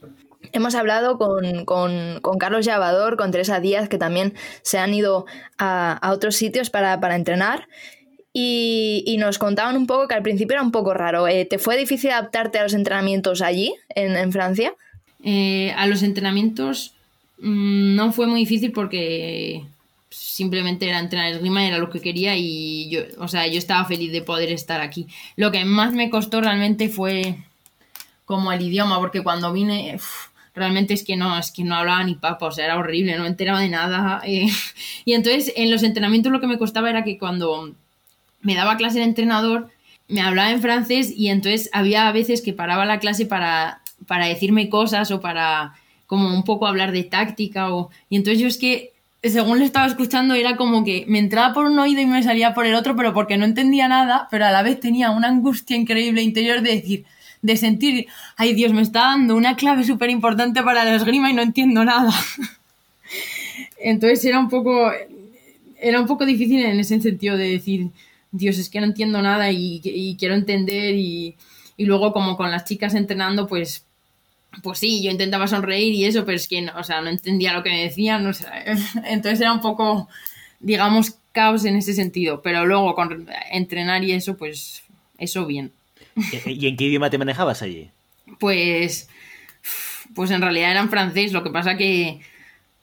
[0.54, 5.26] Hemos hablado con, con- con Carlos Llavador, con Teresa Díaz, que también se han ido
[5.58, 7.68] a, a otros sitios para, para entrenar.
[8.36, 11.28] Y, y nos contaban un poco que al principio era un poco raro.
[11.28, 14.74] Eh, ¿Te fue difícil adaptarte a los entrenamientos allí, en, en Francia?
[15.24, 16.94] Eh, a los entrenamientos
[17.40, 19.64] mm, no fue muy difícil porque
[20.10, 24.12] simplemente era entrenar esgrima, era lo que quería y yo, o sea, yo estaba feliz
[24.12, 25.08] de poder estar aquí.
[25.36, 27.38] Lo que más me costó realmente fue
[28.26, 30.00] como el idioma, porque cuando vine,
[30.56, 33.24] realmente es que no, es que no hablaba ni papa, o sea, era horrible, no
[33.24, 34.22] me enteraba de nada.
[34.26, 34.48] eh.
[35.06, 37.74] Y entonces en los entrenamientos lo que me costaba era que cuando
[38.42, 39.70] me daba clase el entrenador,
[40.08, 44.70] me hablaba en francés y entonces había veces que paraba la clase para, para decirme
[44.70, 45.74] cosas o para
[46.06, 47.90] como un poco hablar de táctica o...
[48.10, 51.66] Y entonces yo es que según le estaba escuchando era como que me entraba por
[51.66, 54.52] un oído y me salía por el otro, pero porque no entendía nada, pero a
[54.52, 57.06] la vez tenía una angustia increíble interior de decir,
[57.44, 61.34] de sentir, ay Dios, me está dando una clave súper importante para la esgrima y
[61.34, 62.12] no entiendo nada.
[63.78, 64.92] Entonces era un poco,
[65.80, 67.90] era un poco difícil en ese sentido de decir,
[68.32, 71.36] Dios, es que no entiendo nada y, quiero entender y,
[71.78, 73.86] luego como con las chicas entrenando, pues
[74.62, 77.54] pues sí, yo intentaba sonreír y eso, pero es que no, o sea, no entendía
[77.54, 78.24] lo que me decían,
[79.06, 80.08] entonces era un poco,
[80.60, 84.84] digamos, caos en ese sentido, pero luego con entrenar y eso, pues
[85.18, 85.72] eso bien.
[86.46, 87.90] ¿Y en qué idioma te manejabas allí?
[88.40, 89.10] Pues,
[90.16, 92.22] pues en realidad era en francés, lo que pasa que,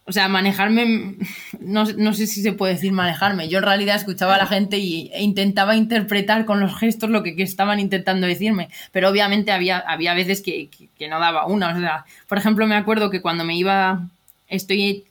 [0.04, 1.16] o sea, manejarme,
[1.60, 4.78] no, no sé si se puede decir manejarme, yo en realidad escuchaba a la gente
[4.78, 9.52] y, e intentaba interpretar con los gestos lo que, que estaban intentando decirme, pero obviamente
[9.52, 13.22] había, había veces que, que, no daba una, o sea, por ejemplo me acuerdo que
[13.22, 14.08] cuando me iba,
[14.48, 15.04] estoy,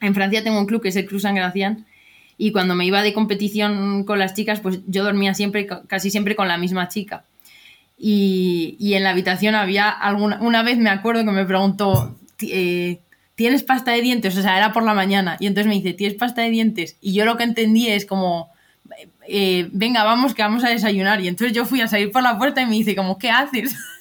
[0.00, 1.86] en Francia tengo un club que es el Club San Gracián,
[2.36, 6.34] y cuando me iba de competición con las chicas, pues yo dormía siempre, casi siempre
[6.34, 7.24] con la misma chica.
[8.06, 13.00] Y, y en la habitación había alguna, una vez me acuerdo que me preguntó, eh,
[13.34, 14.36] ¿tienes pasta de dientes?
[14.36, 15.38] O sea, era por la mañana.
[15.40, 16.98] Y entonces me dice, ¿tienes pasta de dientes?
[17.00, 18.52] Y yo lo que entendí es como,
[19.26, 21.22] eh, venga, vamos, que vamos a desayunar.
[21.22, 23.74] Y entonces yo fui a salir por la puerta y me dice, como, ¿qué haces?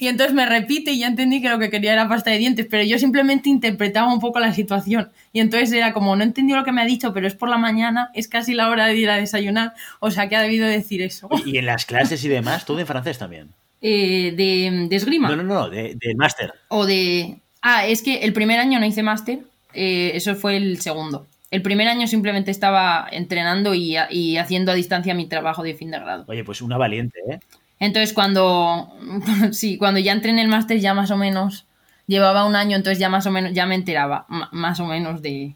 [0.00, 2.66] y entonces me repite y ya entendí que lo que quería era pasta de dientes,
[2.70, 5.10] pero yo simplemente interpretaba un poco la situación.
[5.32, 7.58] Y entonces era como, no entendió lo que me ha dicho, pero es por la
[7.58, 11.02] mañana, es casi la hora de ir a desayunar, o sea que ha debido decir
[11.02, 11.28] eso.
[11.46, 12.64] ¿Y en las clases y demás?
[12.64, 13.48] ¿Todo en francés también?
[13.82, 15.28] Eh, de, de, esgrima.
[15.28, 16.52] No, no, no, de, de máster.
[16.68, 17.38] O de...
[17.62, 19.40] Ah, es que el primer año no hice máster,
[19.74, 21.26] eh, eso fue el segundo.
[21.50, 25.90] El primer año simplemente estaba entrenando y, y, haciendo a distancia mi trabajo de fin
[25.90, 26.24] de grado.
[26.28, 27.40] Oye, pues una valiente, ¿eh?
[27.80, 28.92] Entonces cuando,
[29.52, 31.66] sí, cuando ya entré en el máster ya más o menos,
[32.06, 35.54] llevaba un año, entonces ya más o menos, ya me enteraba más o menos de,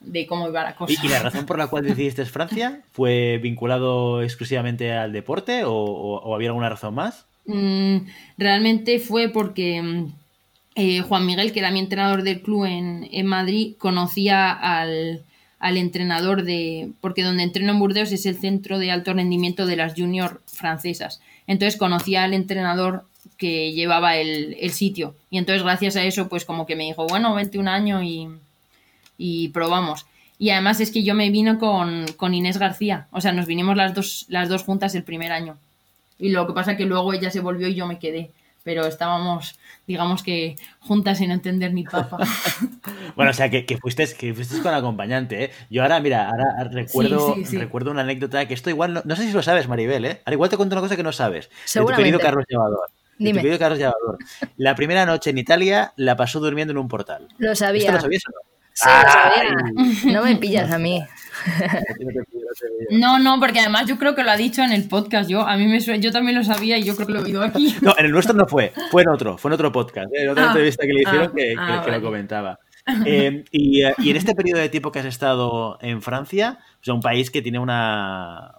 [0.00, 0.92] de cómo iba la cosa.
[0.92, 5.74] ¿Y, ¿Y, la razón por la cual decidiste Francia fue vinculado exclusivamente al deporte o,
[5.74, 7.26] o, o había alguna razón más?
[7.46, 8.06] Mm,
[8.38, 10.06] realmente fue porque
[10.76, 15.24] eh, Juan Miguel, que era mi entrenador del club en, en Madrid, conocía al,
[15.58, 16.92] al, entrenador de.
[17.00, 21.20] Porque donde entreno en Burdeos es el centro de alto rendimiento de las junior francesas.
[21.50, 25.16] Entonces conocía al entrenador que llevaba el, el, sitio.
[25.30, 28.28] Y entonces, gracias a eso, pues como que me dijo, bueno, vente un año y,
[29.18, 30.06] y probamos.
[30.38, 33.08] Y además es que yo me vino con, con, Inés García.
[33.10, 35.56] O sea, nos vinimos las dos, las dos juntas el primer año.
[36.20, 38.30] Y lo que pasa es que luego ella se volvió y yo me quedé.
[38.62, 42.18] Pero estábamos, digamos que juntas sin entender ni papa.
[43.16, 45.50] Bueno, o sea, que, que fuiste, que fuiste con acompañante, ¿eh?
[45.68, 47.58] Yo ahora, mira, ahora recuerdo, Sí, sí, sí.
[47.58, 50.22] recuerdo una anécdota que esto igual, no, no sé si lo sabes, Maribel, ¿eh?
[50.24, 51.48] Ahora igual te cuento una cosa que no sabes.
[51.48, 52.02] De tu Seguramente.
[52.04, 52.88] querido Carlos Llevador.
[53.18, 53.40] De Dime.
[53.40, 54.18] tu querido Carlos Llevador.
[54.56, 57.28] La primera noche en Italia la pasó durmiendo en un portal.
[57.38, 57.92] Lo ¿Esto sabía.
[57.92, 58.49] lo sabías o no?
[58.82, 60.06] Sí.
[60.12, 61.02] No me pillas a mí.
[62.90, 65.30] No, no, porque además yo creo que lo ha dicho en el podcast.
[65.30, 67.42] Yo a mí me yo también lo sabía y yo creo que lo he oído
[67.42, 67.74] aquí.
[67.80, 70.24] No, en el nuestro no fue, fue en otro, fue en otro podcast, ¿eh?
[70.24, 72.58] en otra Ah, entrevista que le hicieron ah, que, que- ah, que lo comentaba.
[73.06, 76.84] Eh, y, eh, y en este periodo de tiempo que has estado en Francia, o
[76.84, 78.54] sea, un país que tiene una,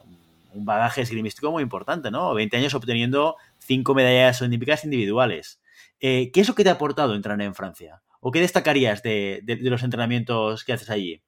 [0.53, 2.33] un bagaje esgrimístico muy importante, ¿no?
[2.33, 5.59] 20 años obteniendo cinco medallas olímpicas individuales.
[5.99, 7.99] Eh, ¿Qué es lo que te ha aportado entrenar en Francia?
[8.21, 11.19] ¿O qué destacarías de, los entrenamientos que haces allí?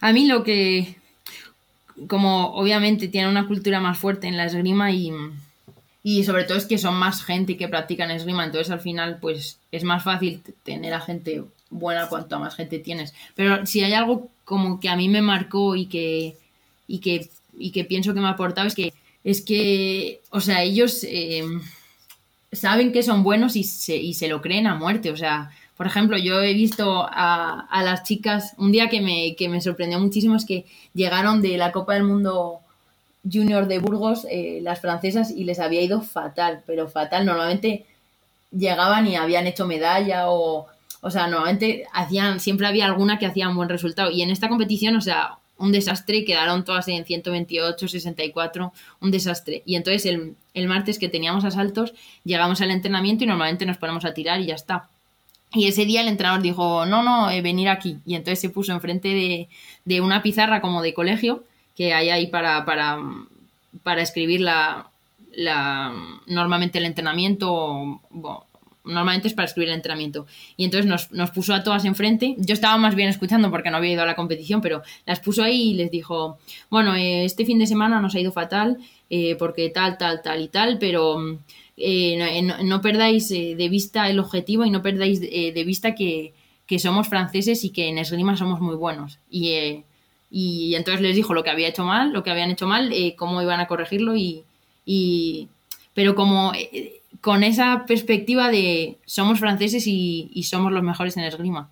[0.00, 0.96] A mí lo que,
[2.06, 5.10] como obviamente tiene una cultura más fuerte en la esgrima y,
[6.02, 9.18] y sobre todo es que son más gente que practica en esgrima, entonces al final
[9.20, 13.14] pues es más fácil tener a gente buena cuanto más gente tienes.
[13.34, 16.36] Pero si hay algo como que a mí me marcó y que,
[16.86, 18.92] y que, y que pienso que me ha aportado es que,
[19.24, 21.42] es que, o sea, ellos eh,
[22.52, 25.50] saben que son buenos y se, y se lo creen a muerte, o sea...
[25.76, 30.44] Por ejemplo, yo he visto a, las chicas, un día que me, sorprendió muchísimo es
[30.44, 32.60] que llegaron de la Copa del Mundo
[33.30, 37.24] Junior de Burgos, eh, las francesas, y les había ido fatal, pero fatal.
[37.24, 37.86] Normalmente
[38.50, 40.66] llegaban y habían hecho medalla o,
[41.00, 44.10] o sea, normalmente hacían, siempre había alguna que hacía un buen resultado.
[44.10, 49.62] Y en esta competición, o sea, un desastre, quedaron todas en 128, 64, un desastre.
[49.64, 50.04] Y entonces
[50.54, 54.46] el martes que teníamos asaltos, llegamos al entrenamiento y normalmente nos ponemos a tirar y
[54.46, 54.91] ya está.
[55.54, 57.98] Y ese día el entrenador dijo, no, no, eh, venir aquí.
[58.06, 59.48] Y entonces se puso enfrente de,
[59.84, 61.44] de una pizarra como de colegio
[61.76, 62.98] que hay ahí para, para,
[63.82, 64.90] para escribir la,
[66.26, 68.46] normalmente el entrenamiento, bueno,
[68.84, 70.26] normalmente es para escribir el entrenamiento.
[70.56, 72.34] Y entonces nos, nos puso a todas enfrente.
[72.38, 75.42] Yo estaba más bien escuchando porque no había ido a la competición, pero las puso
[75.42, 76.38] ahí y les dijo,
[76.68, 80.42] bueno, eh, este fin de semana nos ha ido fatal eh, porque tal, tal, tal
[80.42, 81.38] y tal, pero
[81.76, 85.94] eh, no, no perdáis eh, de vista el objetivo y no perdáis eh, de vista
[85.94, 86.32] que,
[86.66, 89.18] que somos franceses y que en esgrima somos muy buenos.
[89.30, 89.84] Y, eh,
[90.30, 93.14] y entonces les dijo lo que había hecho mal, lo que habían hecho mal, eh,
[93.16, 94.42] cómo iban a corregirlo y...
[94.86, 95.48] y
[95.94, 101.24] pero como eh, con esa perspectiva de somos franceses y, y somos los mejores en
[101.24, 101.68] esgrima.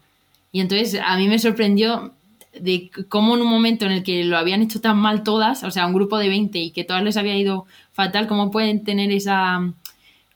[0.53, 2.13] Y entonces a mí me sorprendió
[2.53, 5.71] de cómo en un momento en el que lo habían hecho tan mal todas, o
[5.71, 9.11] sea, un grupo de 20 y que todas les había ido fatal, cómo pueden tener
[9.13, 9.73] esa...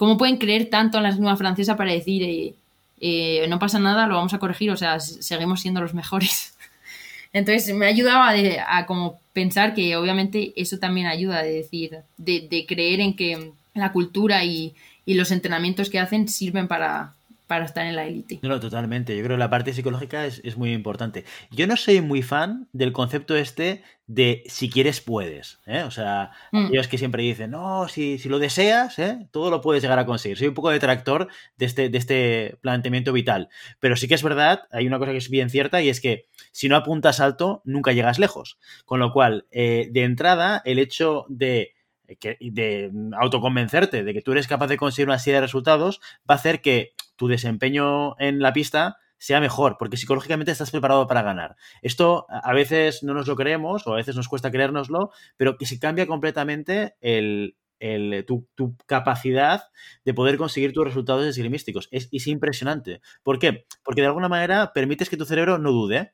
[0.05, 2.55] cómo pueden creer tanto en la esgrima francesa para decir, eh,
[3.01, 6.55] eh, no pasa nada, lo vamos a corregir, o sea, seguimos siendo los mejores.
[7.33, 12.47] Entonces me ayudaba de- a como pensar que obviamente eso también ayuda, de decir, de,
[12.49, 14.75] de creer en que la cultura y,
[15.07, 17.14] y los entrenamientos que hacen sirven para,
[17.55, 18.40] para estar en la élite.
[18.43, 19.17] No, no, totalmente.
[19.17, 21.25] Yo creo que la parte psicológica es, es muy importante.
[21.51, 25.61] Yo no soy muy fan del concepto este de si quieres, puedes.
[25.67, 25.83] ¿eh?
[25.85, 26.67] O sea, Mm.
[26.67, 29.27] aquellos que siempre dicen, no, si, si lo deseas, ¿eh?
[29.31, 30.37] todo lo puedes llegar a conseguir.
[30.37, 33.49] Soy un poco detractor de este, de este planteamiento vital.
[33.81, 36.27] Pero sí que es verdad, hay una cosa que es bien cierta y es que
[36.53, 38.59] si no apuntas alto, nunca llegas lejos.
[38.85, 41.73] Con lo cual, eh, de entrada, el hecho de
[42.21, 46.35] que- de autoconvencerte de que tú eres capaz de conseguir una serie de resultados va
[46.35, 46.93] a hacer que
[47.25, 51.57] tu desempeño en la pista sea mejor, porque psicológicamente estás preparado para ganar.
[51.83, 55.67] Esto a veces no nos lo creemos o a veces nos cuesta creérnoslo, pero que
[55.67, 59.63] se cambia completamente el, el- tu, tu capacidad
[60.05, 61.89] de poder conseguir tus resultados esgrimísticos.
[61.91, 63.01] Es, es impresionante.
[63.23, 63.65] ¿Por qué?
[63.83, 66.13] Porque de alguna manera permites que tu cerebro no dude.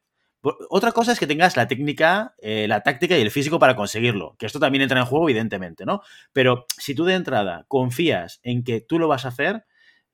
[0.70, 4.36] Otra cosa es que tengas la técnica, eh, la táctica y el físico para conseguirlo,
[4.38, 6.00] que esto también entra en juego, evidentemente, ¿no?
[6.32, 9.64] Pero si tú de entrada confías en que tú lo vas a hacer,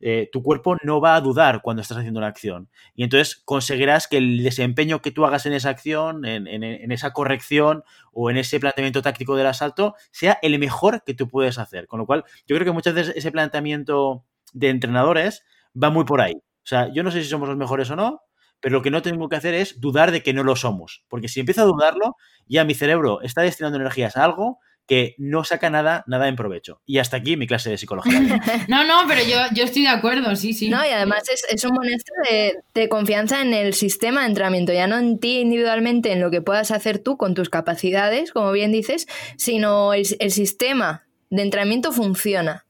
[0.01, 2.69] eh, tu cuerpo no va a dudar cuando estás haciendo una acción.
[2.95, 6.93] Y entonces conseguirás que el desempeño que tú hagas en esa acción, en, en- en
[6.93, 7.83] esa corrección
[8.13, 11.87] o en ese planteamiento táctico del asalto, sea el mejor que tú puedes hacer.
[11.87, 15.45] Con lo cual, yo creo que muchas veces ese planteamiento de entrenadores
[15.81, 16.35] va muy por ahí.
[16.35, 18.23] O sea, yo no sé si somos los mejores o no,
[18.61, 21.05] pero lo que no tengo que hacer es dudar de que no lo somos.
[21.09, 25.45] Porque si empiezo a dudarlo, ya mi cerebro está destinando energías a algo que no
[25.45, 26.81] saca nada, nada en provecho.
[26.87, 28.17] Y hasta aquí mi clase de psicología.
[28.69, 30.69] No, no, pero yo, yo estoy de acuerdo, sí, sí.
[30.69, 34.73] No, y además es, es un muestra de, de confianza en el sistema de entrenamiento,
[34.73, 38.53] ya no en ti individualmente, en lo que puedas hacer tú con tus capacidades, como
[38.53, 42.66] bien dices, sino el, el sistema de entrenamiento funciona.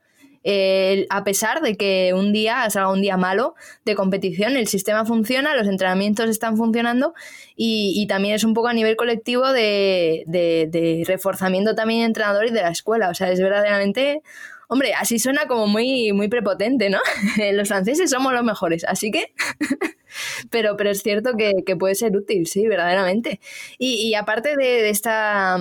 [1.11, 3.55] A pesar de que un día salga un día malo
[3.85, 7.15] de competición, el sistema funciona, los entrenamientos están funcionando
[7.57, 12.63] y, y también es un poco a nivel colectivo de, reforzamiento también de entrenadores de
[12.63, 13.09] la escuela.
[13.11, 14.23] O sea, es verdaderamente
[14.69, 16.99] Hombre, así suena como muy, muy prepotente, ¿no?
[17.53, 19.33] Los franceses somos los mejores, así que...
[20.51, 23.39] pero, pero es cierto que, puede ser útil, sí, verdaderamente.
[23.79, 25.59] Y, aparte de esta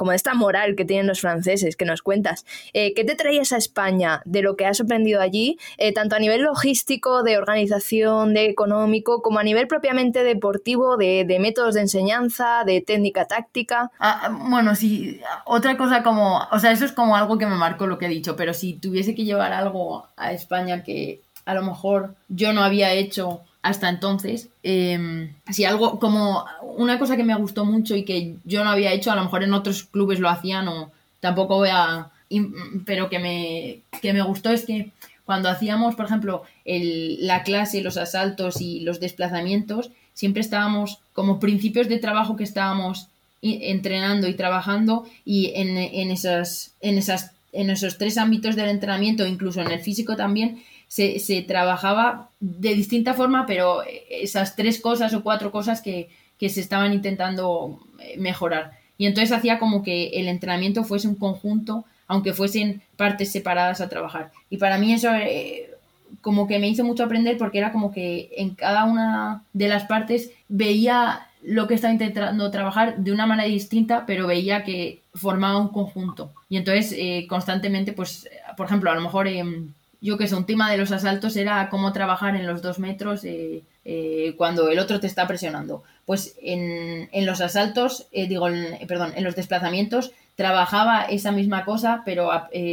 [0.00, 2.46] como esta moral que tienen los franceses que nos cuentas.
[2.72, 6.18] Eh, ¿Qué te traías a España de lo que has aprendido allí, eh, tanto a
[6.18, 12.64] nivel logístico, de organización, de económico, como a nivel propiamente deportivo, de, métodos de enseñanza,
[12.64, 13.90] de técnica táctica?
[13.98, 17.86] Ah, bueno, sí, otra cosa como, o sea, eso es como algo que me marcó
[17.86, 21.60] lo que he dicho, pero si tuviese que llevar algo a España que a lo
[21.60, 24.48] mejor yo no había hecho hasta entonces.
[24.62, 26.44] Eh, si algo como
[26.76, 29.42] una cosa que me gustó mucho y que yo no había hecho, a lo mejor
[29.42, 32.10] en otros clubes lo hacían o tampoco voy a...
[32.86, 34.90] pero que me, que me gustó es que
[35.24, 41.38] cuando hacíamos, por ejemplo, el, la clase, los asaltos y los desplazamientos, siempre estábamos como
[41.38, 43.08] principios de trabajo que estábamos
[43.42, 49.26] entrenando y trabajando y en, en, esas, en, esas, en esos tres ámbitos del entrenamiento,
[49.26, 55.22] incluso en el físico también, se, trabajaba de distinta forma, pero esas tres cosas o
[55.22, 58.72] cuatro cosas que, se estaban intentando eh, mejorar.
[58.98, 63.88] Y entonces hacía como que el entrenamiento fuese un conjunto, aunque fuesen partes separadas a
[63.88, 64.32] trabajar.
[64.48, 65.70] Y para mí eso eh,
[66.22, 69.84] como que me hizo mucho aprender porque era como que en cada una de las
[69.84, 75.58] partes veía lo que estaba intentando trabajar de una manera distinta, pero veía que formaba
[75.58, 76.32] un conjunto.
[76.48, 79.28] Y entonces eh, constantemente, pues, por ejemplo, a lo mejor
[80.00, 83.24] yo que sé, un tema de los asaltos era cómo trabajar en los dos metros
[83.24, 85.82] eh, eh, cuando el otro te está presionando.
[86.06, 88.48] Pues en, en los asaltos, eh, digo,
[88.88, 92.30] perdón, en los desplazamientos trabajaba esa misma cosa, pero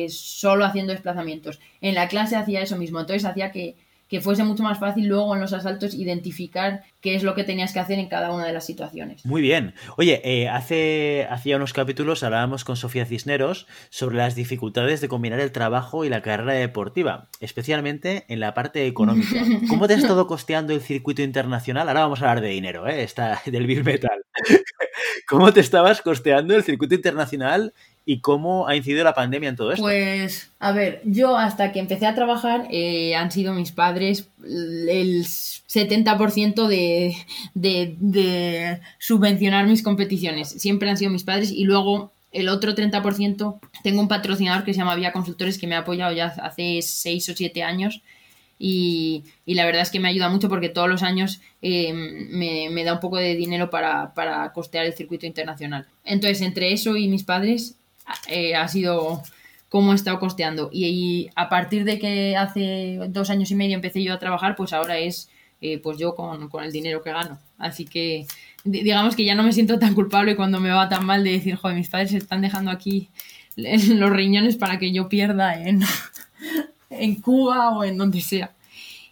[0.10, 1.60] solo haciendo desplazamientos.
[1.82, 3.76] En la clase hacía eso mismo, entonces hacía que,
[4.08, 7.74] que fuese mucho más fácil luego en los asaltos identificar qué es lo que tenías
[7.74, 9.26] que hacer en cada una de las situaciones.
[9.26, 9.74] Muy bien.
[9.98, 15.40] Oye, eh, hace hacía unos capítulos hablábamos con Sofía Cisneros sobre las dificultades de combinar
[15.40, 19.30] el trabajo y la carrera deportiva, especialmente en la parte económica.
[19.70, 21.88] ¿Cómo te has estado costeando el circuito internacional?
[21.88, 23.04] Ahora vamos a hablar de dinero, ¿eh?
[23.04, 24.24] Está del Bill Metal.
[25.28, 27.74] ¿Cómo te estabas costeando el circuito internacional
[28.10, 29.84] y cómo ha incidido la pandemia en todo esto.
[29.84, 35.26] Pues, a ver, yo hasta que empecé a trabajar eh, han sido mis padres el
[35.26, 37.16] 70% de,
[37.54, 40.50] de, subvencionar mis competiciones.
[40.50, 44.80] Siempre han sido mis padres y luego el otro 30% tengo un patrocinador que se
[44.80, 48.02] llama Vía Consultores que me ha apoyado ya hace 6 o 7 años.
[48.60, 52.84] Y, la verdad es que me ayuda mucho porque todos los años eh, me, me,
[52.84, 55.86] da un poco de dinero para, para costear el circuito internacional.
[56.04, 57.76] Entonces, entre eso y mis padres,
[58.28, 59.22] eh, ha sido
[59.70, 60.70] cómo he estado costeando.
[60.72, 64.74] Y, a partir de que hace dos años y medio empecé yo a trabajar, pues
[64.74, 65.30] ahora es
[65.62, 67.40] eh, pues yo con, el dinero que gano.
[67.58, 68.26] Así que
[68.64, 71.56] digamos que ya no me siento tan culpable cuando me va tan mal de decir,
[71.56, 73.10] joder, mis padres se están dejando aquí
[73.56, 75.82] los riñones para que yo pierda en,
[76.90, 78.54] en Cuba o en donde sea.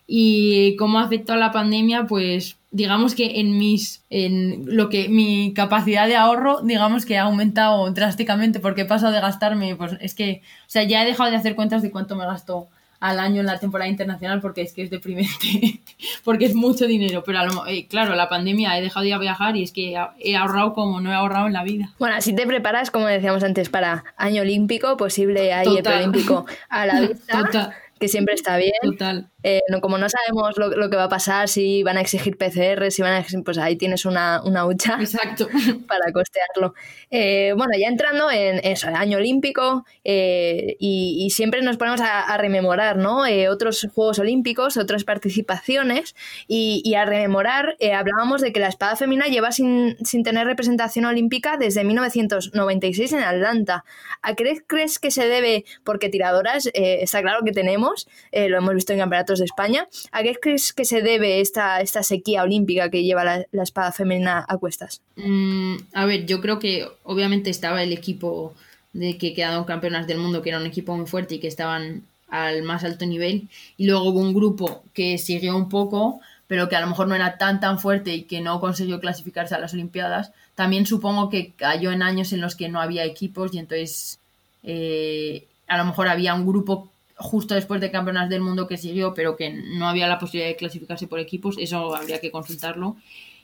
[0.08, 5.54] Y cómo ha afectado la pandemia, pues digamos que en mis en lo que mi
[5.54, 10.14] capacidad de ahorro digamos que ha aumentado drásticamente porque he pasado de gastarme pues es
[10.14, 12.68] que o sea ya he dejado de hacer cuentas de cuánto me gasto
[13.00, 15.80] al año en la temporada internacional porque es que es deprimente
[16.26, 19.56] porque es mucho dinero pero eh, claro la pandemia he dejado de ir a viajar
[19.56, 22.46] y es que he ahorrado como no he ahorrado en la vida bueno así te
[22.46, 28.36] preparas como decíamos antes para año olímpico posible ahí olímpico a la vista que siempre
[28.36, 28.74] está bien.
[28.82, 29.30] Total.
[29.48, 32.90] Eh, no, como no sabemos lo, que va a pasar, si van a exigir PCR,
[32.90, 35.48] si van a exigir, pues ahí tienes una, una hucha Exacto.
[35.88, 36.74] para costearlo.
[37.12, 42.36] Eh, bueno, ya entrando en eso, el año olímpico, eh, y, siempre nos ponemos a,
[42.38, 43.24] rememorar ¿no?
[43.52, 46.16] otros Juegos Olímpicos, otras participaciones,
[46.48, 51.58] y, a rememorar, hablábamos de que la espada femenina lleva sin, sin, tener representación olímpica
[51.58, 53.86] desde 1996 en Atlanta.
[54.24, 55.66] ¿A qué crees que se debe?
[55.84, 59.88] Porque tiradoras, está claro que tenemos, lo hemos visto en campeonatos de España.
[60.12, 64.46] ¿A qué crees que se debe esta, esta sequía olímpica que lleva la, espada femenina
[64.48, 65.02] a cuestas?
[65.16, 68.54] Mm, a ver, yo creo que obviamente estaba el equipo
[68.94, 72.04] de que quedaron campeonas del mundo, que era un equipo muy fuerte y que estaban
[72.30, 73.50] al más alto nivel.
[73.78, 77.16] Y luego hubo un grupo que siguió un poco, pero que a lo mejor no
[77.16, 80.32] era tan tan fuerte y que no consiguió clasificarse a las Olimpiadas.
[80.56, 84.20] También supongo que cayó en años en los que no había equipos y entonces
[84.64, 89.14] eh, a lo mejor había un grupo justo después de Campeonas del Mundo que siguió,
[89.14, 92.98] pero que no había la posibilidad de clasificarse por equipos, eso habría que consultarlo.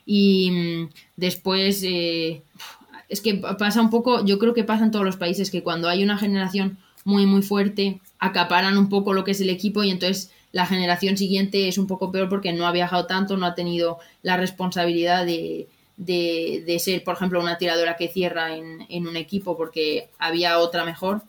[0.04, 2.42] Y mm, después, eh,
[3.08, 5.88] es que pasa un poco, yo creo que pasa en todos los países, que cuando
[5.88, 9.90] hay una generación muy, muy fuerte, acaparan un poco lo que es el equipo y
[9.90, 13.54] entonces la generación siguiente es un poco peor porque no ha viajado tanto, no ha
[13.54, 15.66] tenido la responsabilidad de,
[15.96, 20.84] de, ser, por ejemplo, una tiradora que cierra en, en un equipo porque había otra
[20.84, 21.22] mejor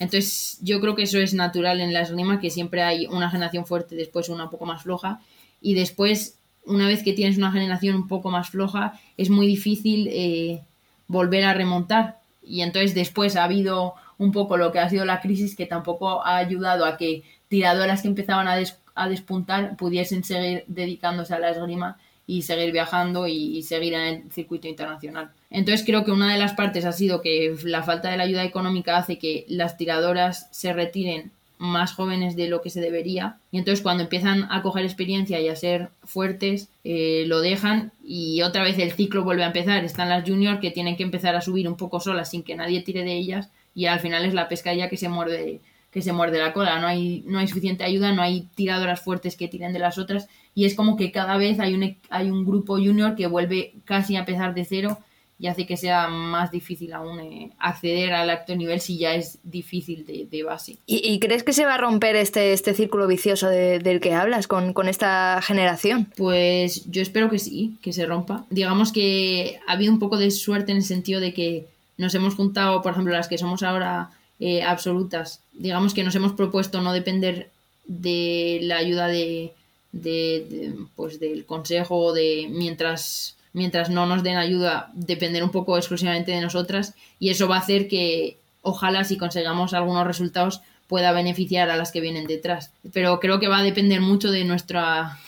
[0.00, 3.66] Entonces, yo creo que eso es natural en la esgrima, que siempre hay una generación
[3.66, 5.20] fuerte, después una un poco más floja,
[5.60, 10.08] y después, una vez que tienes una generación un poco más floja, es muy difícil
[10.10, 10.62] eh,
[11.06, 12.18] volver a remontar.
[12.42, 16.24] Y entonces después ha habido un poco lo que ha sido la crisis, que tampoco
[16.24, 18.56] ha ayudado a que tiradoras que empezaban a,
[18.94, 24.32] a despuntar pudiesen seguir dedicándose a la esgrima y seguir viajando y, seguir en el
[24.32, 25.30] circuito internacional.
[25.50, 28.44] Entonces creo que una de las partes ha sido que la falta de la ayuda
[28.44, 33.36] económica hace que las tiradoras se retiren más jóvenes de lo que se debería.
[33.50, 38.40] Y entonces cuando empiezan a coger experiencia y a ser fuertes eh, lo dejan y
[38.42, 39.84] otra vez el ciclo vuelve a empezar.
[39.84, 42.80] Están las juniors que tienen que empezar a subir un poco solas sin que nadie
[42.80, 46.38] tire de ellas y al final es la pescadilla que se muerde que se muerde
[46.38, 46.78] la cola.
[46.80, 50.28] No hay no hay suficiente ayuda no hay tiradoras fuertes que tiren de las otras
[50.54, 54.16] y es como que cada vez hay un, hay un grupo junior que vuelve casi
[54.16, 54.98] a empezar de cero
[55.40, 59.38] y hace que sea más difícil aún eh, acceder al alto nivel si ya es
[59.42, 60.76] difícil de, base.
[60.84, 64.74] ¿Y, crees que se va a romper este, este círculo vicioso del que hablas con,
[64.74, 66.12] con, esta generación?
[66.14, 68.44] Pues yo espero que sí, que se rompa.
[68.50, 71.66] Digamos que ha habido un poco de suerte en el sentido de que
[71.96, 74.10] nos hemos juntado, por ejemplo, las que somos ahora
[74.40, 77.48] eh, absolutas, digamos que nos hemos propuesto no depender
[77.86, 79.54] de la ayuda de,
[79.92, 86.32] de, pues del consejo de mientras mientras no nos den ayuda depender un poco exclusivamente
[86.32, 91.70] de nosotras y eso va a hacer que ojalá si consigamos algunos resultados pueda beneficiar
[91.70, 92.72] a las que vienen detrás.
[92.92, 95.18] Pero creo que va a depender mucho de nuestra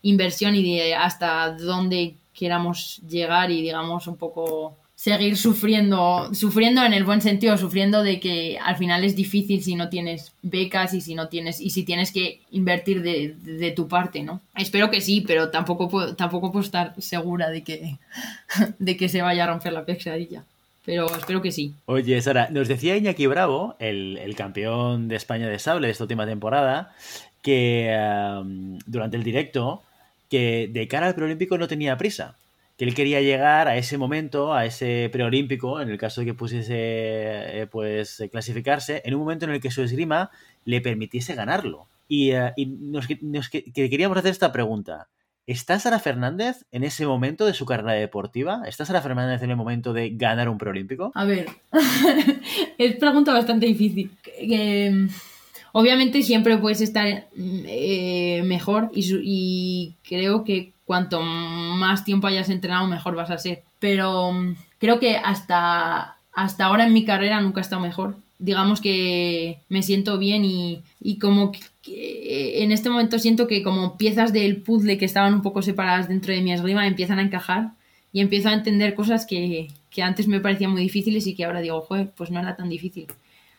[0.00, 6.92] inversión y de hasta dónde queramos llegar y digamos un poco seguir sufriendo, sufriendo en
[6.92, 11.00] el buen sentido, sufriendo de que al final es difícil si no tienes becas y
[11.00, 14.40] si no tienes, y si tienes que invertir de, tu parte, ¿no?
[14.54, 17.96] Espero que sí, pero tampoco puedo, tampoco puedo estar segura de que,
[18.78, 20.44] de que se vaya a romper la pesadilla.
[20.84, 21.74] Pero espero que sí.
[21.86, 26.26] Oye, Sara, nos decía Iñaki Bravo, el, campeón de España de sable de esta última
[26.26, 26.94] temporada,
[27.42, 27.92] que
[28.40, 29.82] um, durante el directo,
[30.30, 32.36] que de cara al preolímpico no tenía prisa
[32.82, 36.34] que él quería llegar a ese momento, a ese preolímpico, en el caso de que
[36.34, 40.32] pusiese eh, pues clasificarse, en un momento en el que su esgrima
[40.64, 41.86] le permitiese ganarlo.
[42.08, 43.06] Y, eh, nos,
[43.48, 45.06] queríamos hacer esta pregunta.
[45.46, 48.62] ¿Está Sara Fernández en ese momento de su carrera deportiva?
[48.66, 51.12] ¿Está Sara Fernández en el momento de ganar un preolímpico?
[51.14, 51.46] A ver,
[52.78, 54.10] es pregunta bastante difícil.
[55.70, 63.14] obviamente siempre puedes estar eh, mejor y creo que cuanto más tiempo hayas entrenado, mejor
[63.14, 63.62] vas a ser.
[63.78, 68.16] Pero mm, creo que hasta, hasta ahora en mi carrera nunca he estado mejor.
[68.38, 70.82] Digamos que me siento bien y,
[71.20, 75.62] como que en este momento siento que como piezas del puzzle que estaban un poco
[75.62, 77.70] separadas dentro de mi esgrima empiezan a encajar
[78.12, 81.60] y empiezo a entender cosas que, que antes me parecían muy difíciles y que ahora
[81.60, 83.06] digo, joder, pues no era tan difícil.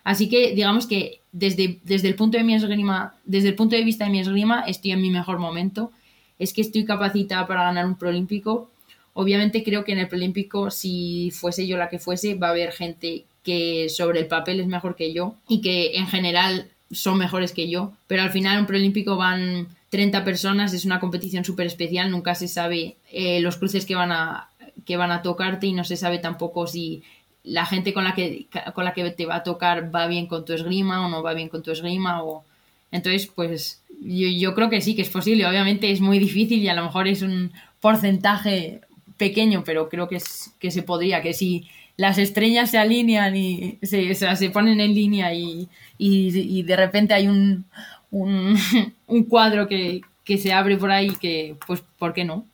[0.03, 3.84] Así que digamos que desde, desde el punto de mi esgrima, desde el punto de
[3.84, 5.91] vista de mi esgrima, estoy en mi mejor momento
[6.40, 8.70] es que estoy capacitada para ganar un proolímpico.
[9.14, 12.72] Obviamente creo que en el proolímpico, si fuese yo la que fuese, va a haber
[12.72, 17.52] gente que sobre el papel es mejor que yo y que en general son mejores
[17.52, 22.10] que yo, pero al final un proolímpico van 30 personas, es una competición súper especial,
[22.10, 24.50] nunca se sabe eh, los cruces que van, a,
[24.86, 27.04] que van a tocarte y no se sabe tampoco si
[27.44, 30.46] la gente con la que con la que te va a tocar va bien con
[30.46, 32.46] tu esgrima o no va bien con tu esgrima o
[32.90, 35.45] entonces pues yo, creo que sí, que es posible.
[35.45, 38.82] Obviamente es muy difícil y a lo mejor es un porcentaje
[39.18, 43.78] pequeño, pero creo que, es, que se podría, que si las estrellas se alinean y
[43.82, 47.66] se, se ponen en línea y, y, de repente hay un,
[48.12, 48.58] un,
[49.08, 52.45] un cuadro que, que, se abre por ahí, que pues, ¿por qué no?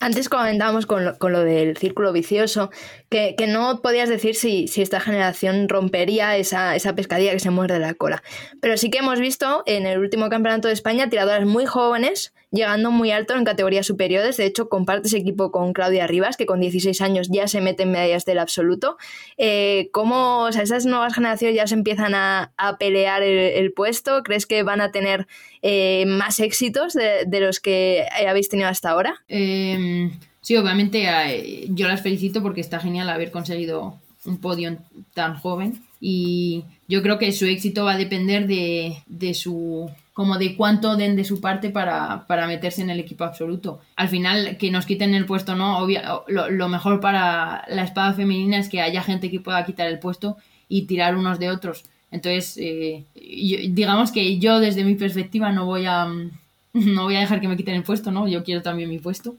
[0.00, 2.70] Antes comentábamos con lo, con lo, del círculo vicioso,
[3.08, 7.94] que, no podías decir si, esta generación rompería esa, esa, pescadilla que se muerde la
[7.94, 8.22] cola.
[8.60, 12.90] Pero sí que hemos visto en el último campeonato de España tiradoras muy jóvenes llegando
[12.90, 14.36] muy alto en categorías superiores.
[14.36, 17.92] De hecho, compartes equipo con Claudia Rivas, que con 16 años ya se mete en
[17.92, 18.96] medallas del absoluto.
[19.36, 24.22] Eh, ¿Cómo o sea, esas nuevas generaciones ya se empiezan a, pelear el, puesto?
[24.22, 25.26] ¿Crees que van a tener
[25.62, 29.22] eh, más éxitos de, de, los que habéis tenido hasta ahora?
[29.28, 34.76] Em, sí, obviamente eh, yo las felicito porque está genial haber conseguido un podio
[35.14, 40.38] tan joven y yo creo que su éxito va a depender de, de su como
[40.38, 43.80] de cuánto den de su parte para, meterse en el equipo absoluto.
[43.96, 45.86] Al final, que nos quiten el puesto, no,
[46.26, 50.38] lo, mejor para la espada femenina es que haya gente que pueda quitar el puesto
[50.70, 51.84] y tirar unos de otros.
[52.10, 56.06] Entonces, eh, digamos que yo desde mi perspectiva no voy a
[56.72, 58.26] no voy a dejar que me quiten el puesto, ¿no?
[58.26, 59.36] Yo quiero también mi puesto.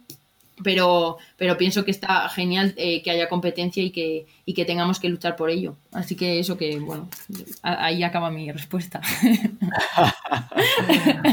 [0.63, 4.99] Pero, pero pienso que está genial eh, que haya competencia y que, y que tengamos
[4.99, 5.75] que luchar por ello.
[5.91, 7.09] Así que eso que, bueno,
[7.61, 9.01] ahí acaba mi respuesta.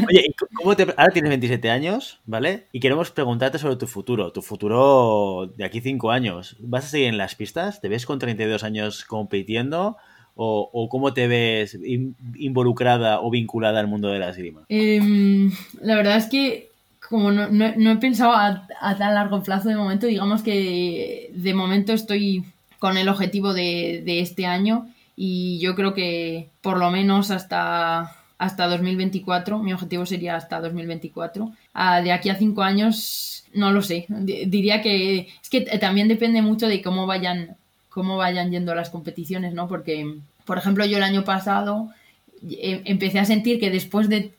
[0.08, 0.82] Oye, ¿y ¿cómo te...
[0.96, 2.66] ahora tienes 27 años, ¿vale?
[2.72, 6.56] Y queremos preguntarte sobre tu futuro, tu futuro de aquí 5 años.
[6.60, 7.80] ¿Vas a seguir en las pistas?
[7.80, 9.96] ¿Te ves con 32 años compitiendo?
[10.36, 14.64] ¿O, o cómo te ves in- involucrada o vinculada al mundo de la esgrima?
[14.68, 16.72] Em, la verdad es que
[17.14, 18.66] como no, no- he pensado a,
[18.98, 22.44] tan largo plazo de momento, digamos que de momento estoy
[22.78, 28.16] con el objetivo de, de este año y yo creo que por lo menos hasta,
[28.38, 31.52] hasta 2024, mi objetivo sería hasta 2024.
[31.72, 34.06] Ah, de aquí a cinco años, no lo sé.
[34.08, 37.56] Di- Diría que es que también depende mucho de cómo vayan,
[37.90, 39.68] cómo vayan yendo las competiciones, ¿no?
[39.68, 41.90] Porque, por ejemplo, yo el año pasado
[42.50, 44.34] empecé a sentir que después de,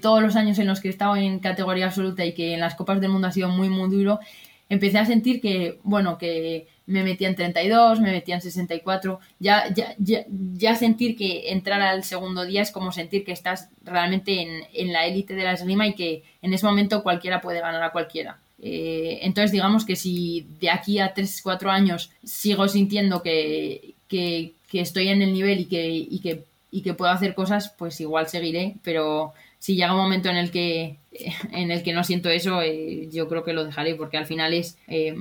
[0.00, 2.74] todos los años en los que he estado en categoría absoluta y que en las
[2.74, 4.20] Copas del Mundo ha sido muy, muy duro,
[4.68, 9.72] empecé a sentir que, bueno, que me metía en 32, me metía en 64, ya,
[9.72, 14.64] ya, ya, ya sentir que entrar al segundo día es como sentir que estás realmente
[14.72, 17.92] en, la élite de la esgrima y que en ese momento cualquiera puede ganar a
[17.92, 18.38] cualquiera.
[18.62, 24.54] Eh, entonces, digamos que si de aquí a 3, 4 años sigo sintiendo que, que,
[24.72, 29.32] estoy en el nivel y, que, y que puedo hacer cosas, pues igual seguiré, pero
[29.58, 30.98] si llega un momento en el que,
[31.52, 34.54] en el que no siento eso, eh, yo creo que lo dejaré, porque al final
[34.54, 35.14] es eh,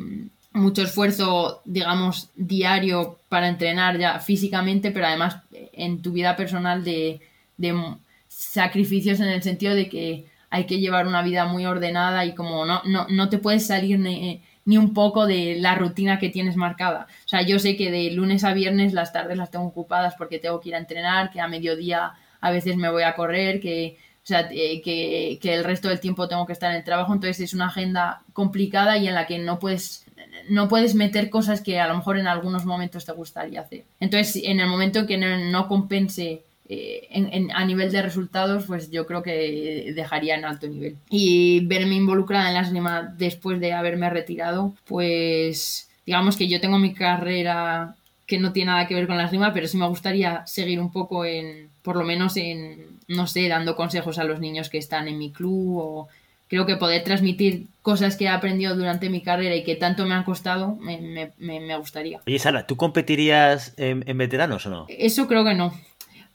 [0.53, 5.37] mucho esfuerzo, digamos, diario para entrenar ya físicamente, pero además
[5.73, 7.21] en tu vida personal de,
[7.57, 7.95] de
[8.27, 12.65] sacrificios en el sentido de que hay que llevar una vida muy ordenada y como
[12.65, 16.55] no, no, no te puedes salir ni, ni un poco de la rutina que tienes
[16.55, 17.07] marcada.
[17.25, 20.37] O sea, yo sé que de lunes a viernes las tardes las tengo ocupadas porque
[20.37, 23.97] tengo que ir a entrenar, que a mediodía a veces me voy a correr, que,
[24.23, 27.11] o sea, eh, que, que el resto del tiempo tengo que estar en el trabajo.
[27.11, 30.05] Entonces es una agenda complicada y en la que no puedes
[30.49, 33.85] no puedes meter cosas que a lo mejor en algunos momentos te gustaría hacer.
[33.99, 38.03] Entonces, en el momento en que no, no compense eh, en, en, a nivel de
[38.03, 40.97] resultados, pues yo creo que dejaría en alto nivel.
[41.09, 46.77] Y verme involucrada en la esgrima después de haberme retirado, pues digamos que yo tengo
[46.77, 47.95] mi carrera
[48.27, 50.91] que no tiene nada que ver con la esgrima, pero sí me gustaría seguir un
[50.91, 55.07] poco en, por lo menos en, no sé, dando consejos a los niños que están
[55.07, 56.07] en mi club o
[56.47, 60.13] creo que poder transmitir cosas que he aprendido durante mi carrera y que tanto me
[60.13, 62.21] han costado, me, me, me gustaría.
[62.27, 64.85] Oye, Sara, ¿tú competirías en, en, veteranos o no?
[64.89, 65.73] Eso creo que no,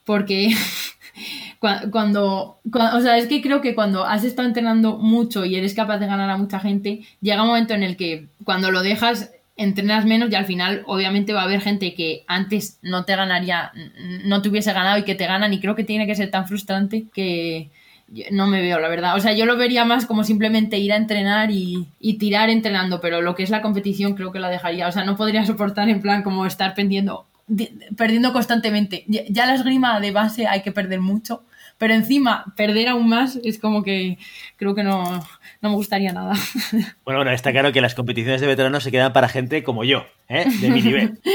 [0.05, 0.55] porque
[1.91, 5.97] cuando, o sea, es que creo que cuando has estado entrenando mucho y eres capaz
[5.97, 10.05] de ganar a mucha gente, llega un momento en el que cuando lo dejas entrenas
[10.05, 13.71] menos y al final obviamente va a haber gente que antes no te ganaría,
[14.25, 16.47] no te hubiese ganado y que te ganan y creo que tiene que ser tan
[16.47, 17.69] frustrante que
[18.31, 19.15] no me veo, la verdad.
[19.15, 23.01] O sea, yo lo vería más como simplemente ir a entrenar y, y, tirar entrenando,
[23.01, 24.87] pero lo que es la competición creo que la dejaría.
[24.87, 27.25] O sea, no podría soportar en plan como estar perdiendo,
[27.95, 29.05] perdiendo constantemente.
[29.07, 31.45] Ya la esgrima de base hay que perder mucho,
[31.77, 34.17] pero encima perder aún más es como que
[34.55, 35.03] creo que no,
[35.61, 36.33] no me gustaría nada.
[37.05, 40.05] Bueno, bueno, está claro que las competiciones de veteranos se quedan para gente como yo,
[40.27, 40.45] ¿eh?
[40.59, 41.19] de mi nivel.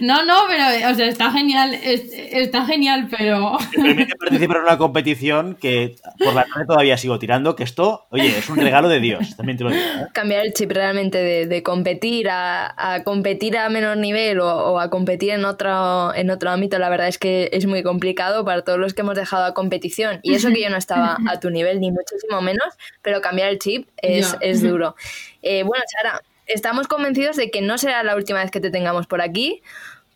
[0.00, 3.58] No, no, pero, o sea, está genial, es, está genial, pero...
[3.74, 8.38] Permite participar en una competición que por la tarde todavía sigo tirando, que esto, oye,
[8.38, 9.82] es un regalo de Dios, también te lo digo.
[9.82, 10.06] ¿eh?
[10.12, 14.80] Cambiar el chip realmente de, de competir a, a, competir a menor nivel o, o,
[14.80, 18.62] a competir en otro, en otro ámbito, la verdad es que es muy complicado para
[18.62, 20.20] todos los que hemos dejado a competición.
[20.22, 23.58] Y eso que yo no estaba a tu nivel, ni muchísimo menos, pero cambiar el
[23.58, 24.38] chip es, yeah.
[24.40, 24.94] es duro.
[25.42, 29.06] Eh, bueno, Sara, estamos convencidos de que no será la última vez que te tengamos
[29.06, 29.62] por aquí,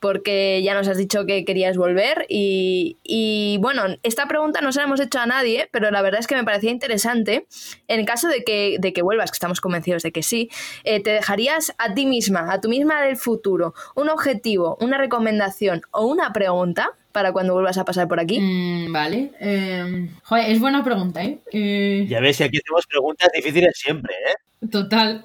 [0.00, 4.78] porque ya nos has dicho que querías volver y, y, bueno, esta pregunta no se
[4.78, 7.48] la hemos hecho a nadie, pero la verdad es que me parecía interesante.
[7.88, 10.50] En caso de que, de que vuelvas, que estamos convencidos de que sí,
[10.84, 15.82] eh, ¿te dejarías a ti misma, a tu misma del futuro, un objetivo, una recomendación
[15.90, 18.38] o una pregunta para cuando vuelvas a pasar por aquí?
[18.38, 19.32] Mm, vale.
[19.40, 21.40] Eh, joder, es buena pregunta, ¿eh?
[21.50, 22.06] ¿eh?
[22.08, 24.68] Ya ves, y aquí hacemos preguntas difíciles siempre, ¿eh?
[24.70, 25.24] Total.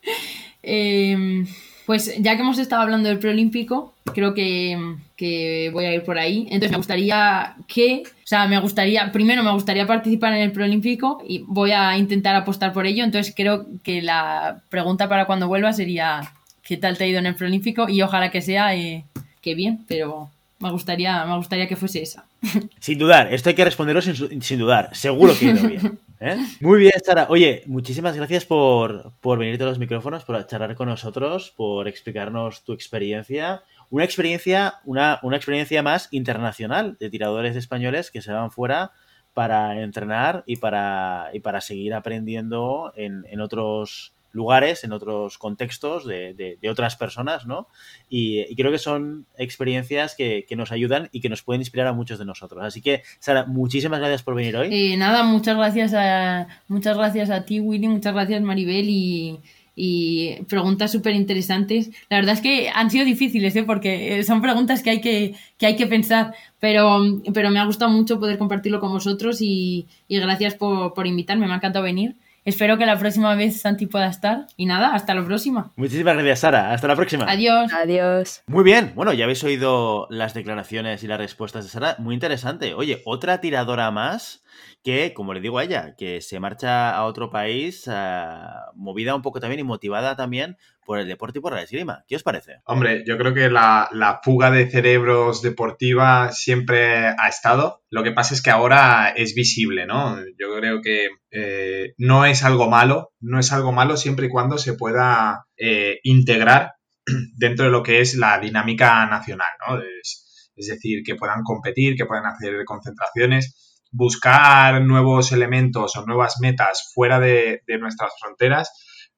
[0.62, 1.44] eh,
[1.84, 6.18] pues ya que hemos estado hablando del preolímpico, creo que, que, voy a ir por
[6.18, 6.46] ahí.
[6.46, 11.22] Entonces me gustaría que, o sea, me gustaría, primero me gustaría participar en el preolímpico
[11.28, 13.04] y voy a intentar apostar por ello.
[13.04, 16.22] Entonces creo que la pregunta para cuando vuelva sería,
[16.62, 17.90] ¿qué tal te ha ido en el preolímpico?
[17.90, 19.04] Y ojalá que sea, eh,
[19.42, 22.26] que bien, pero me gustaría, me gustaría que fuese esa.
[22.80, 24.94] Sin dudar, esto hay que responderlo sin, sin dudar.
[24.94, 25.98] Seguro que ido bien.
[26.20, 26.36] ¿Eh?
[26.60, 27.26] Muy bien, Sara.
[27.28, 32.64] Oye, muchísimas gracias por, por venirte a los micrófonos, por charlar con nosotros, por explicarnos
[32.64, 33.62] tu experiencia.
[33.90, 38.92] Una experiencia, una, una experiencia más internacional de tiradores españoles que se van fuera
[39.34, 46.06] para entrenar y para, y para seguir aprendiendo en, en otros lugares, en otros contextos
[46.06, 47.66] de, de- de otras personas, ¿no?
[48.08, 51.88] Y, y creo que son experiencias que, que nos ayudan y que nos pueden inspirar
[51.88, 52.62] a muchos de nosotros.
[52.62, 54.96] Así que, Sara, muchísimas gracias por venir hoy.
[54.96, 59.40] Nada, muchas gracias a muchas gracias a ti, Willy, muchas gracias, Maribel, y,
[59.74, 61.90] y preguntas súper interesantes.
[62.08, 63.62] La verdad es que han sido difíciles, ¿eh?
[63.64, 67.00] porque eh, son preguntas que hay que, que, hay que pensar, pero,
[67.34, 71.46] pero me ha gustado mucho poder compartirlo con vosotros y, y gracias por, por invitarme,
[71.46, 72.16] me ha encantado venir.
[72.46, 74.46] Espero que la próxima vez Santi pueda estar.
[74.56, 75.72] Y nada, hasta la próxima.
[75.74, 76.72] Muchísimas gracias, Sara.
[76.72, 77.26] Hasta la próxima.
[77.28, 77.72] Adiós.
[77.72, 78.42] Adiós.
[78.46, 82.72] Muy bien, bueno, ya habéis oído las declaraciones y las respuestas de Sara, muy interesante.
[82.74, 84.44] Oye, otra tiradora más
[84.86, 89.22] que, como le digo a ella, que se marcha a otro país ah, movida un
[89.22, 92.04] poco también y motivada también por el deporte y por la esgrima.
[92.06, 92.60] ¿Qué os parece?
[92.66, 97.82] Hombre, yo creo que la, la fuga de cerebros deportiva siempre ha estado.
[97.90, 100.18] Lo que pasa es que ahora es visible, ¿no?
[100.38, 104.56] Yo creo que eh, no es algo malo, no es algo malo siempre y cuando
[104.56, 106.74] se pueda eh, integrar
[107.36, 109.80] dentro de lo que es la dinámica nacional, ¿no?
[109.80, 116.36] Es, es decir, que puedan competir, que puedan hacer concentraciones, buscar nuevos elementos o nuevas
[116.40, 118.70] metas fuera de, nuestras fronteras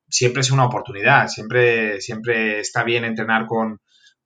[0.08, 3.78] siempre es una oportunidad, siempre, siempre está bien entrenar con,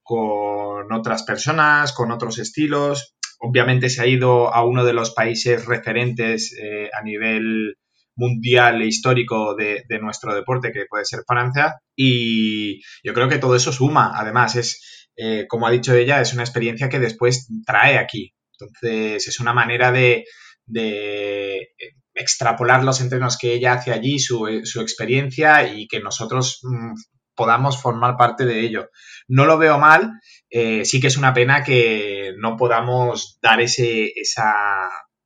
[0.03, 3.17] con otras personas, con otros estilos.
[3.41, 7.77] Obviamente se ha ido a uno de los países referentes eh, a nivel
[8.15, 13.39] mundial e histórico de, de, nuestro deporte, que puede ser Francia, y yo creo que
[13.39, 14.13] todo eso suma.
[14.15, 18.33] Además, es, eh, como ha dicho ella, es una experiencia que después trae aquí.
[18.63, 20.25] Entonces, es una manera de,
[20.67, 21.69] de
[22.15, 26.95] extrapolar los entrenos que ella hace allí, su, su experiencia y que nosotros mmm,
[27.35, 28.91] podamos formar parte de ello.
[29.29, 30.13] No lo veo mal,
[30.51, 34.55] eh, sí que es una pena que no podamos dar ese, esa,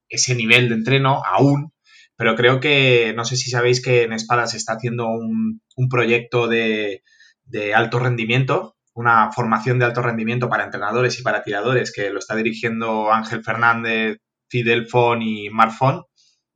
[0.08, 1.72] ese nivel de entreno aún,
[2.16, 5.88] pero creo que, no sé si sabéis que en Espada se está haciendo un, un
[5.88, 7.02] proyecto de,
[7.44, 12.18] de alto rendimiento, una formación de alto rendimiento para entrenadores y para tiradores que lo
[12.18, 14.18] está dirigiendo Ángel Fernández,
[14.48, 16.02] Fidel Fon y Marfon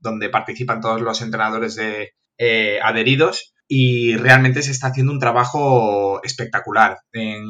[0.01, 6.21] donde participan todos los entrenadores de, eh, adheridos y realmente se está haciendo un trabajo
[6.25, 7.45] espectacular en,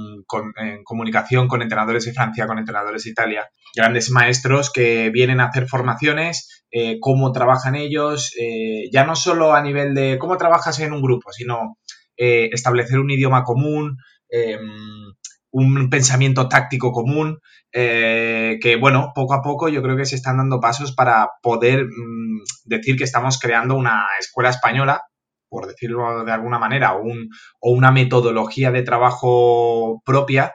[0.84, 5.66] comunicación con entrenadores de Francia, con entrenadores de Italia, grandes maestros que vienen a hacer
[5.66, 10.92] formaciones, eh, cómo trabajan ellos, eh, ya no solo a nivel de cómo trabajas en
[10.92, 11.78] un grupo, sino
[12.22, 13.96] establecer un idioma común,
[14.30, 15.12] em,
[15.52, 17.38] un pensamiento táctico común,
[17.72, 21.86] eh, que bueno, poco a poco yo creo que se están dando pasos para poder
[21.86, 25.02] mmm, decir que estamos creando una escuela española,
[25.48, 27.28] por decirlo de alguna manera, o, un,
[27.60, 30.54] o una metodología de trabajo propia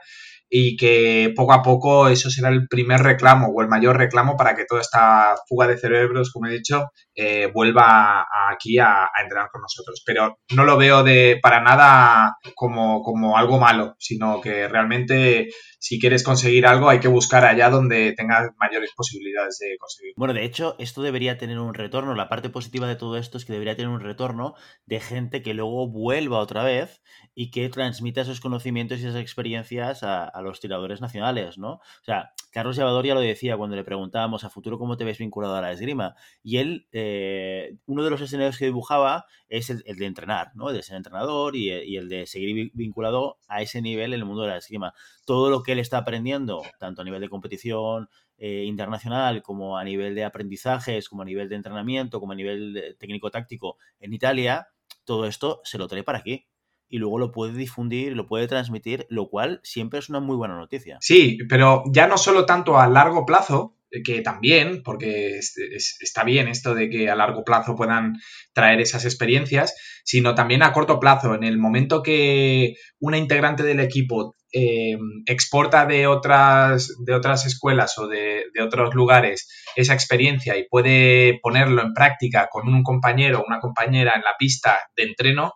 [0.50, 4.56] y que poco a poco eso será el primer reclamo o el mayor reclamo para
[4.56, 6.86] que toda esta fuga de cerebros, como he dicho,
[7.16, 10.04] eh, vuelva aquí a, a, entrenar con nosotros.
[10.06, 15.50] Pero no lo veo de para nada como, como algo malo, sino que realmente
[15.80, 20.14] si quieres conseguir algo hay que buscar allá donde tengas mayores posibilidades de conseguir.
[20.18, 22.16] Bueno, de hecho, esto debería tener un retorno.
[22.16, 24.56] La parte positiva de todo esto es que debería tener un retorno
[24.86, 27.02] de gente que luego vuelva otra vez
[27.36, 31.74] y que transmita esos conocimientos y esas experiencias a, a los tiradores nacionales, ¿no?
[31.74, 35.18] O sea, Carlos Llevador ya lo decía cuando le preguntábamos a futuro cómo te ves
[35.18, 36.16] vinculado a la esgrima.
[36.42, 40.70] Y él, eh, uno de los escenarios que dibujaba es el, de entrenar, ¿no?
[40.70, 44.26] El de ser entrenador y, y, el de seguir vinculado a ese nivel en el
[44.26, 44.94] mundo de la esgrima.
[45.26, 49.84] Todo lo que él está aprendiendo, tanto a nivel de competición eh, internacional como a
[49.84, 54.70] nivel de aprendizajes, como a nivel de entrenamiento, como a nivel técnico-táctico en Italia,
[55.04, 56.48] todo esto se lo trae para aquí
[56.90, 60.58] y luego lo puede difundir, lo puede transmitir, lo cual siempre es una muy buena
[60.58, 60.98] noticia.
[61.02, 66.24] Sí, pero ya no solo tanto a largo plazo, que también, porque es, es, está
[66.24, 68.16] bien esto de que a largo plazo puedan
[68.54, 71.36] traer esas experiencias, sino también a corto plazo.
[71.36, 77.98] En el momento que una integrante del equipo eh, exporta de otras, de otras escuelas
[77.98, 83.40] o de, de, otros lugares esa experiencia y puede ponerlo en práctica con un compañero
[83.40, 85.54] o una compañera en la pista de entreno,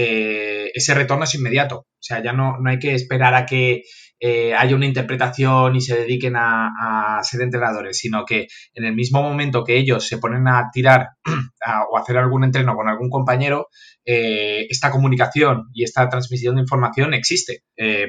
[0.00, 1.78] eh, ese retorno es inmediato.
[1.78, 3.82] O sea, ya no, no hay que esperar a que
[4.20, 8.94] eh, haya una interpretación y se dediquen a, a, ser entrenadores, sino que en el
[8.94, 11.08] mismo momento que ellos se ponen a tirar
[11.90, 13.66] o hacer algún entreno con algún compañero,
[14.04, 17.64] eh, esta comunicación y esta transmisión de información existe.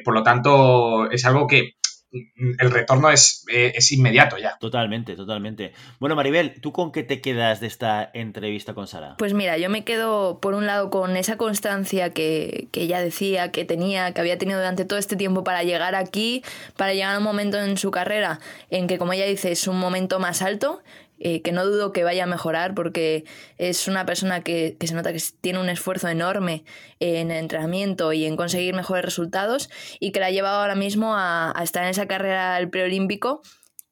[0.05, 1.71] Por lo tanto, es algo que
[2.11, 4.57] el retorno es, eh, es, inmediato ya.
[4.59, 5.73] Totalmente, totalmente.
[5.99, 9.15] Bueno, Maribel, ¿tú con qué te quedas de esta entrevista con Sara?
[9.17, 13.51] Pues mira, yo me quedo por un lado con esa constancia que, que ella decía
[13.51, 16.43] que tenía, que había tenido durante todo este tiempo para llegar aquí,
[16.75, 18.39] para llegar a un momento en su carrera
[18.71, 20.81] en que, como ella dice, es un momento más alto
[21.19, 23.25] eh, que no dudo que vaya a mejorar porque
[23.57, 26.63] es una persona que, se nota que tiene un esfuerzo enorme
[26.99, 31.13] en el entrenamiento y en conseguir mejores resultados y que la ha llevado ahora mismo
[31.15, 33.41] a, estar en esa carrera del preolímpico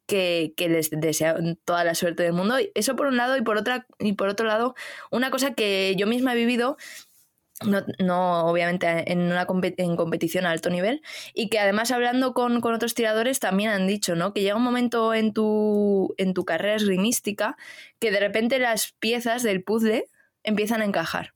[0.05, 2.55] que, que, les desea toda la suerte del mundo.
[2.75, 4.73] Eso por un lado y por, otra, y por otro lado,
[5.11, 6.77] una cosa que yo misma he vivido
[7.65, 9.47] no, obviamente en una
[9.77, 11.01] en competición a alto nivel
[11.33, 14.33] y que además hablando con, otros tiradores también han dicho ¿no?
[14.33, 17.57] que llega un momento en tu, en tu carrera esgrimística
[17.99, 20.05] que de repente las piezas del puzzle
[20.43, 21.33] empiezan a encajar.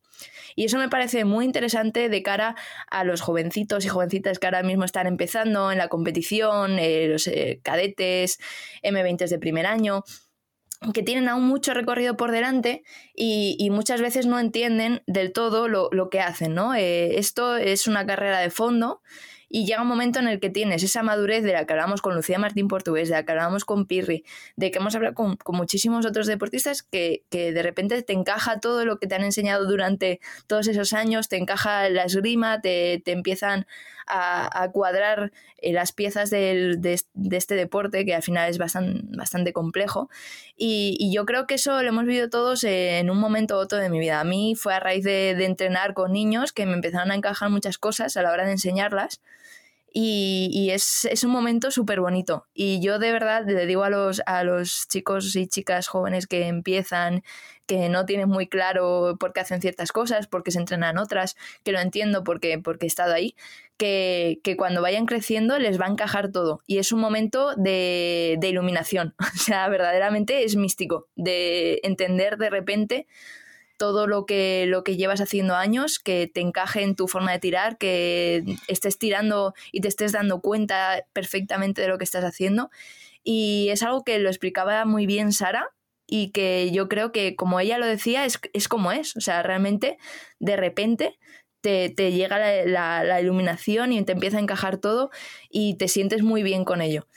[0.55, 2.55] Y eso me parece muy interesante de cara
[2.89, 7.25] a los jovencitos y jovencitas que ahora mismo están empezando en la competición, eh, los
[7.27, 8.37] eh, cadetes,
[8.83, 10.03] M20 de primer año
[10.93, 12.83] que tienen aún mucho recorrido por delante
[13.15, 16.73] y, muchas veces no entienden del todo lo, que hacen, ¿no?
[16.73, 19.01] Eh, esto es una carrera de fondo
[19.47, 22.15] y llega un momento en el que tienes esa madurez de la que hablamos con
[22.15, 24.23] Lucía Martín Portugués, de la que hablamos con Pirri,
[24.55, 28.97] de que hemos hablado con, muchísimos otros deportistas que, de repente te encaja todo lo
[28.97, 33.67] que te han enseñado durante todos esos años, te encaja la esgrima, te, te empiezan
[34.07, 36.79] a, cuadrar eh, las piezas de,
[37.31, 40.09] este deporte que al final es bastante, bastante complejo.
[40.55, 43.89] Y, yo creo que eso lo hemos vivido todos en un momento u otro de
[43.89, 44.19] mi vida.
[44.19, 47.49] A mí fue a raíz de, de entrenar con niños que me empezaron a encajar
[47.49, 49.21] muchas cosas a la hora de enseñarlas
[49.93, 52.47] y, es, un momento súper bonito.
[52.53, 56.47] Y yo de verdad le digo a los, a los chicos y chicas jóvenes que
[56.47, 57.23] empiezan,
[57.65, 61.35] que no tienen muy claro por qué hacen ciertas cosas, por qué se entrenan otras,
[61.63, 63.35] que lo entiendo porque, porque he estado ahí,
[63.81, 66.61] que, cuando vayan creciendo les va a encajar todo.
[66.67, 69.15] Y es un momento de, de iluminación.
[69.41, 73.07] O sea, verdaderamente es místico, de entender de repente
[73.77, 77.39] todo lo que, lo que llevas haciendo años, que te encaje en tu forma de
[77.39, 82.69] tirar, que estés tirando y te estés dando cuenta perfectamente de lo que estás haciendo.
[83.23, 85.69] Y es algo que lo explicaba muy bien Sara
[86.05, 89.15] y que yo creo que, como ella lo decía, es, como es.
[89.15, 89.97] O sea, realmente,
[90.39, 91.17] de repente,
[91.61, 95.11] te, llega la, iluminación y te empieza a encajar todo
[95.49, 97.07] y te sientes muy bien con ello.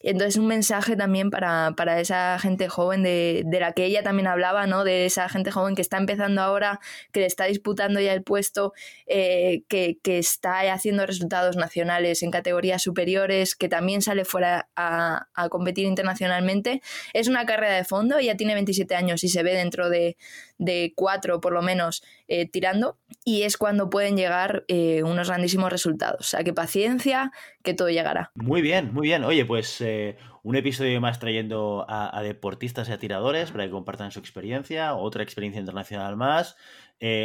[0.00, 4.84] Entonces un mensaje también para, esa gente joven de, la que ella también hablaba, ¿no?
[4.84, 6.78] De esa gente joven que está empezando ahora,
[7.10, 8.72] que le está disputando ya el puesto,
[9.06, 15.86] eh, que, está haciendo resultados nacionales en categorías superiores, que también sale fuera a, competir
[15.86, 16.82] internacionalmente.
[17.12, 20.16] Es una carrera de fondo, ella tiene 27 años y se ve dentro de,
[20.58, 25.70] de cuatro por lo menos eh, tirando y es cuando pueden llegar eh, unos grandísimos
[25.70, 26.20] resultados.
[26.20, 27.30] O sea, que paciencia,
[27.62, 28.32] que todo llegará.
[28.34, 29.22] Muy bien, muy bien.
[29.22, 34.10] Oye, pues eh, un episodio más trayendo a, deportistas y a tiradores para que compartan
[34.10, 36.56] su experiencia, otra experiencia internacional más.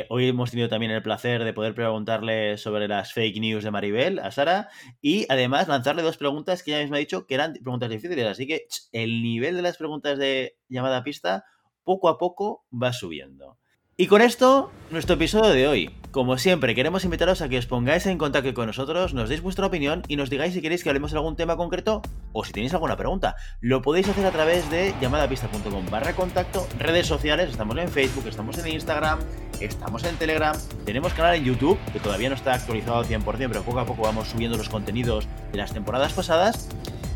[0.09, 4.19] hoy hemos tenido también el placer de poder preguntarle sobre las fake news de Maribel
[4.19, 4.69] a Sara
[5.01, 8.25] y además lanzarle dos preguntas que ella misma ha dicho que eran preguntas difíciles.
[8.25, 11.45] Así que el nivel de las preguntas de llamada pista
[11.83, 13.60] poco a poco va subiendo.
[14.01, 15.95] Y con esto, nuestro episodio de hoy.
[16.09, 19.67] Como siempre, queremos invitaros a que os pongáis en contacto con nosotros, nos deis vuestra
[19.67, 22.01] opinión y nos digáis si queréis que hablemos de algún tema concreto
[22.33, 23.35] o si tenéis alguna pregunta.
[23.59, 28.57] Lo podéis hacer a través de llamadapista.com barra contacto, redes sociales, estamos en Facebook, estamos
[28.57, 29.19] en Instagram,
[29.59, 33.61] estamos en Telegram, tenemos canal en YouTube, que todavía no está actualizado al 100%, pero
[33.61, 36.69] poco a poco vamos subiendo los contenidos de las temporadas pasadas.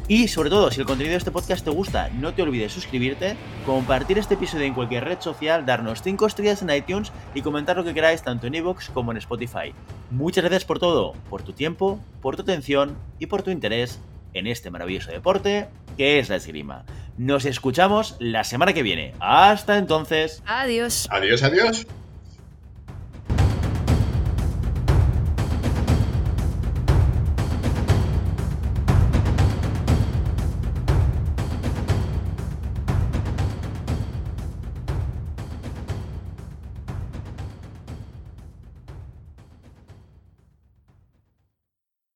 [0.08, 3.36] Y sobre todo, si el contenido de este podcast te gusta, no te olvides suscribirte,
[3.66, 7.84] compartir este episodio en cualquier red social, darnos 5 estrellas en iTunes y comentar lo
[7.84, 9.74] que queráis tanto en iVoox como en Spotify.
[10.12, 13.99] Muchas gracias por todo, por tu tiempo, por tu atención y por tu interés
[14.36, 16.86] en este maravilloso deporte que es la esgrima.
[17.18, 19.14] Nos escuchamos la semana que viene.
[19.20, 20.43] Hasta entonces.
[20.45, 21.08] Adiós.
[21.10, 21.88] Adiós, adiós.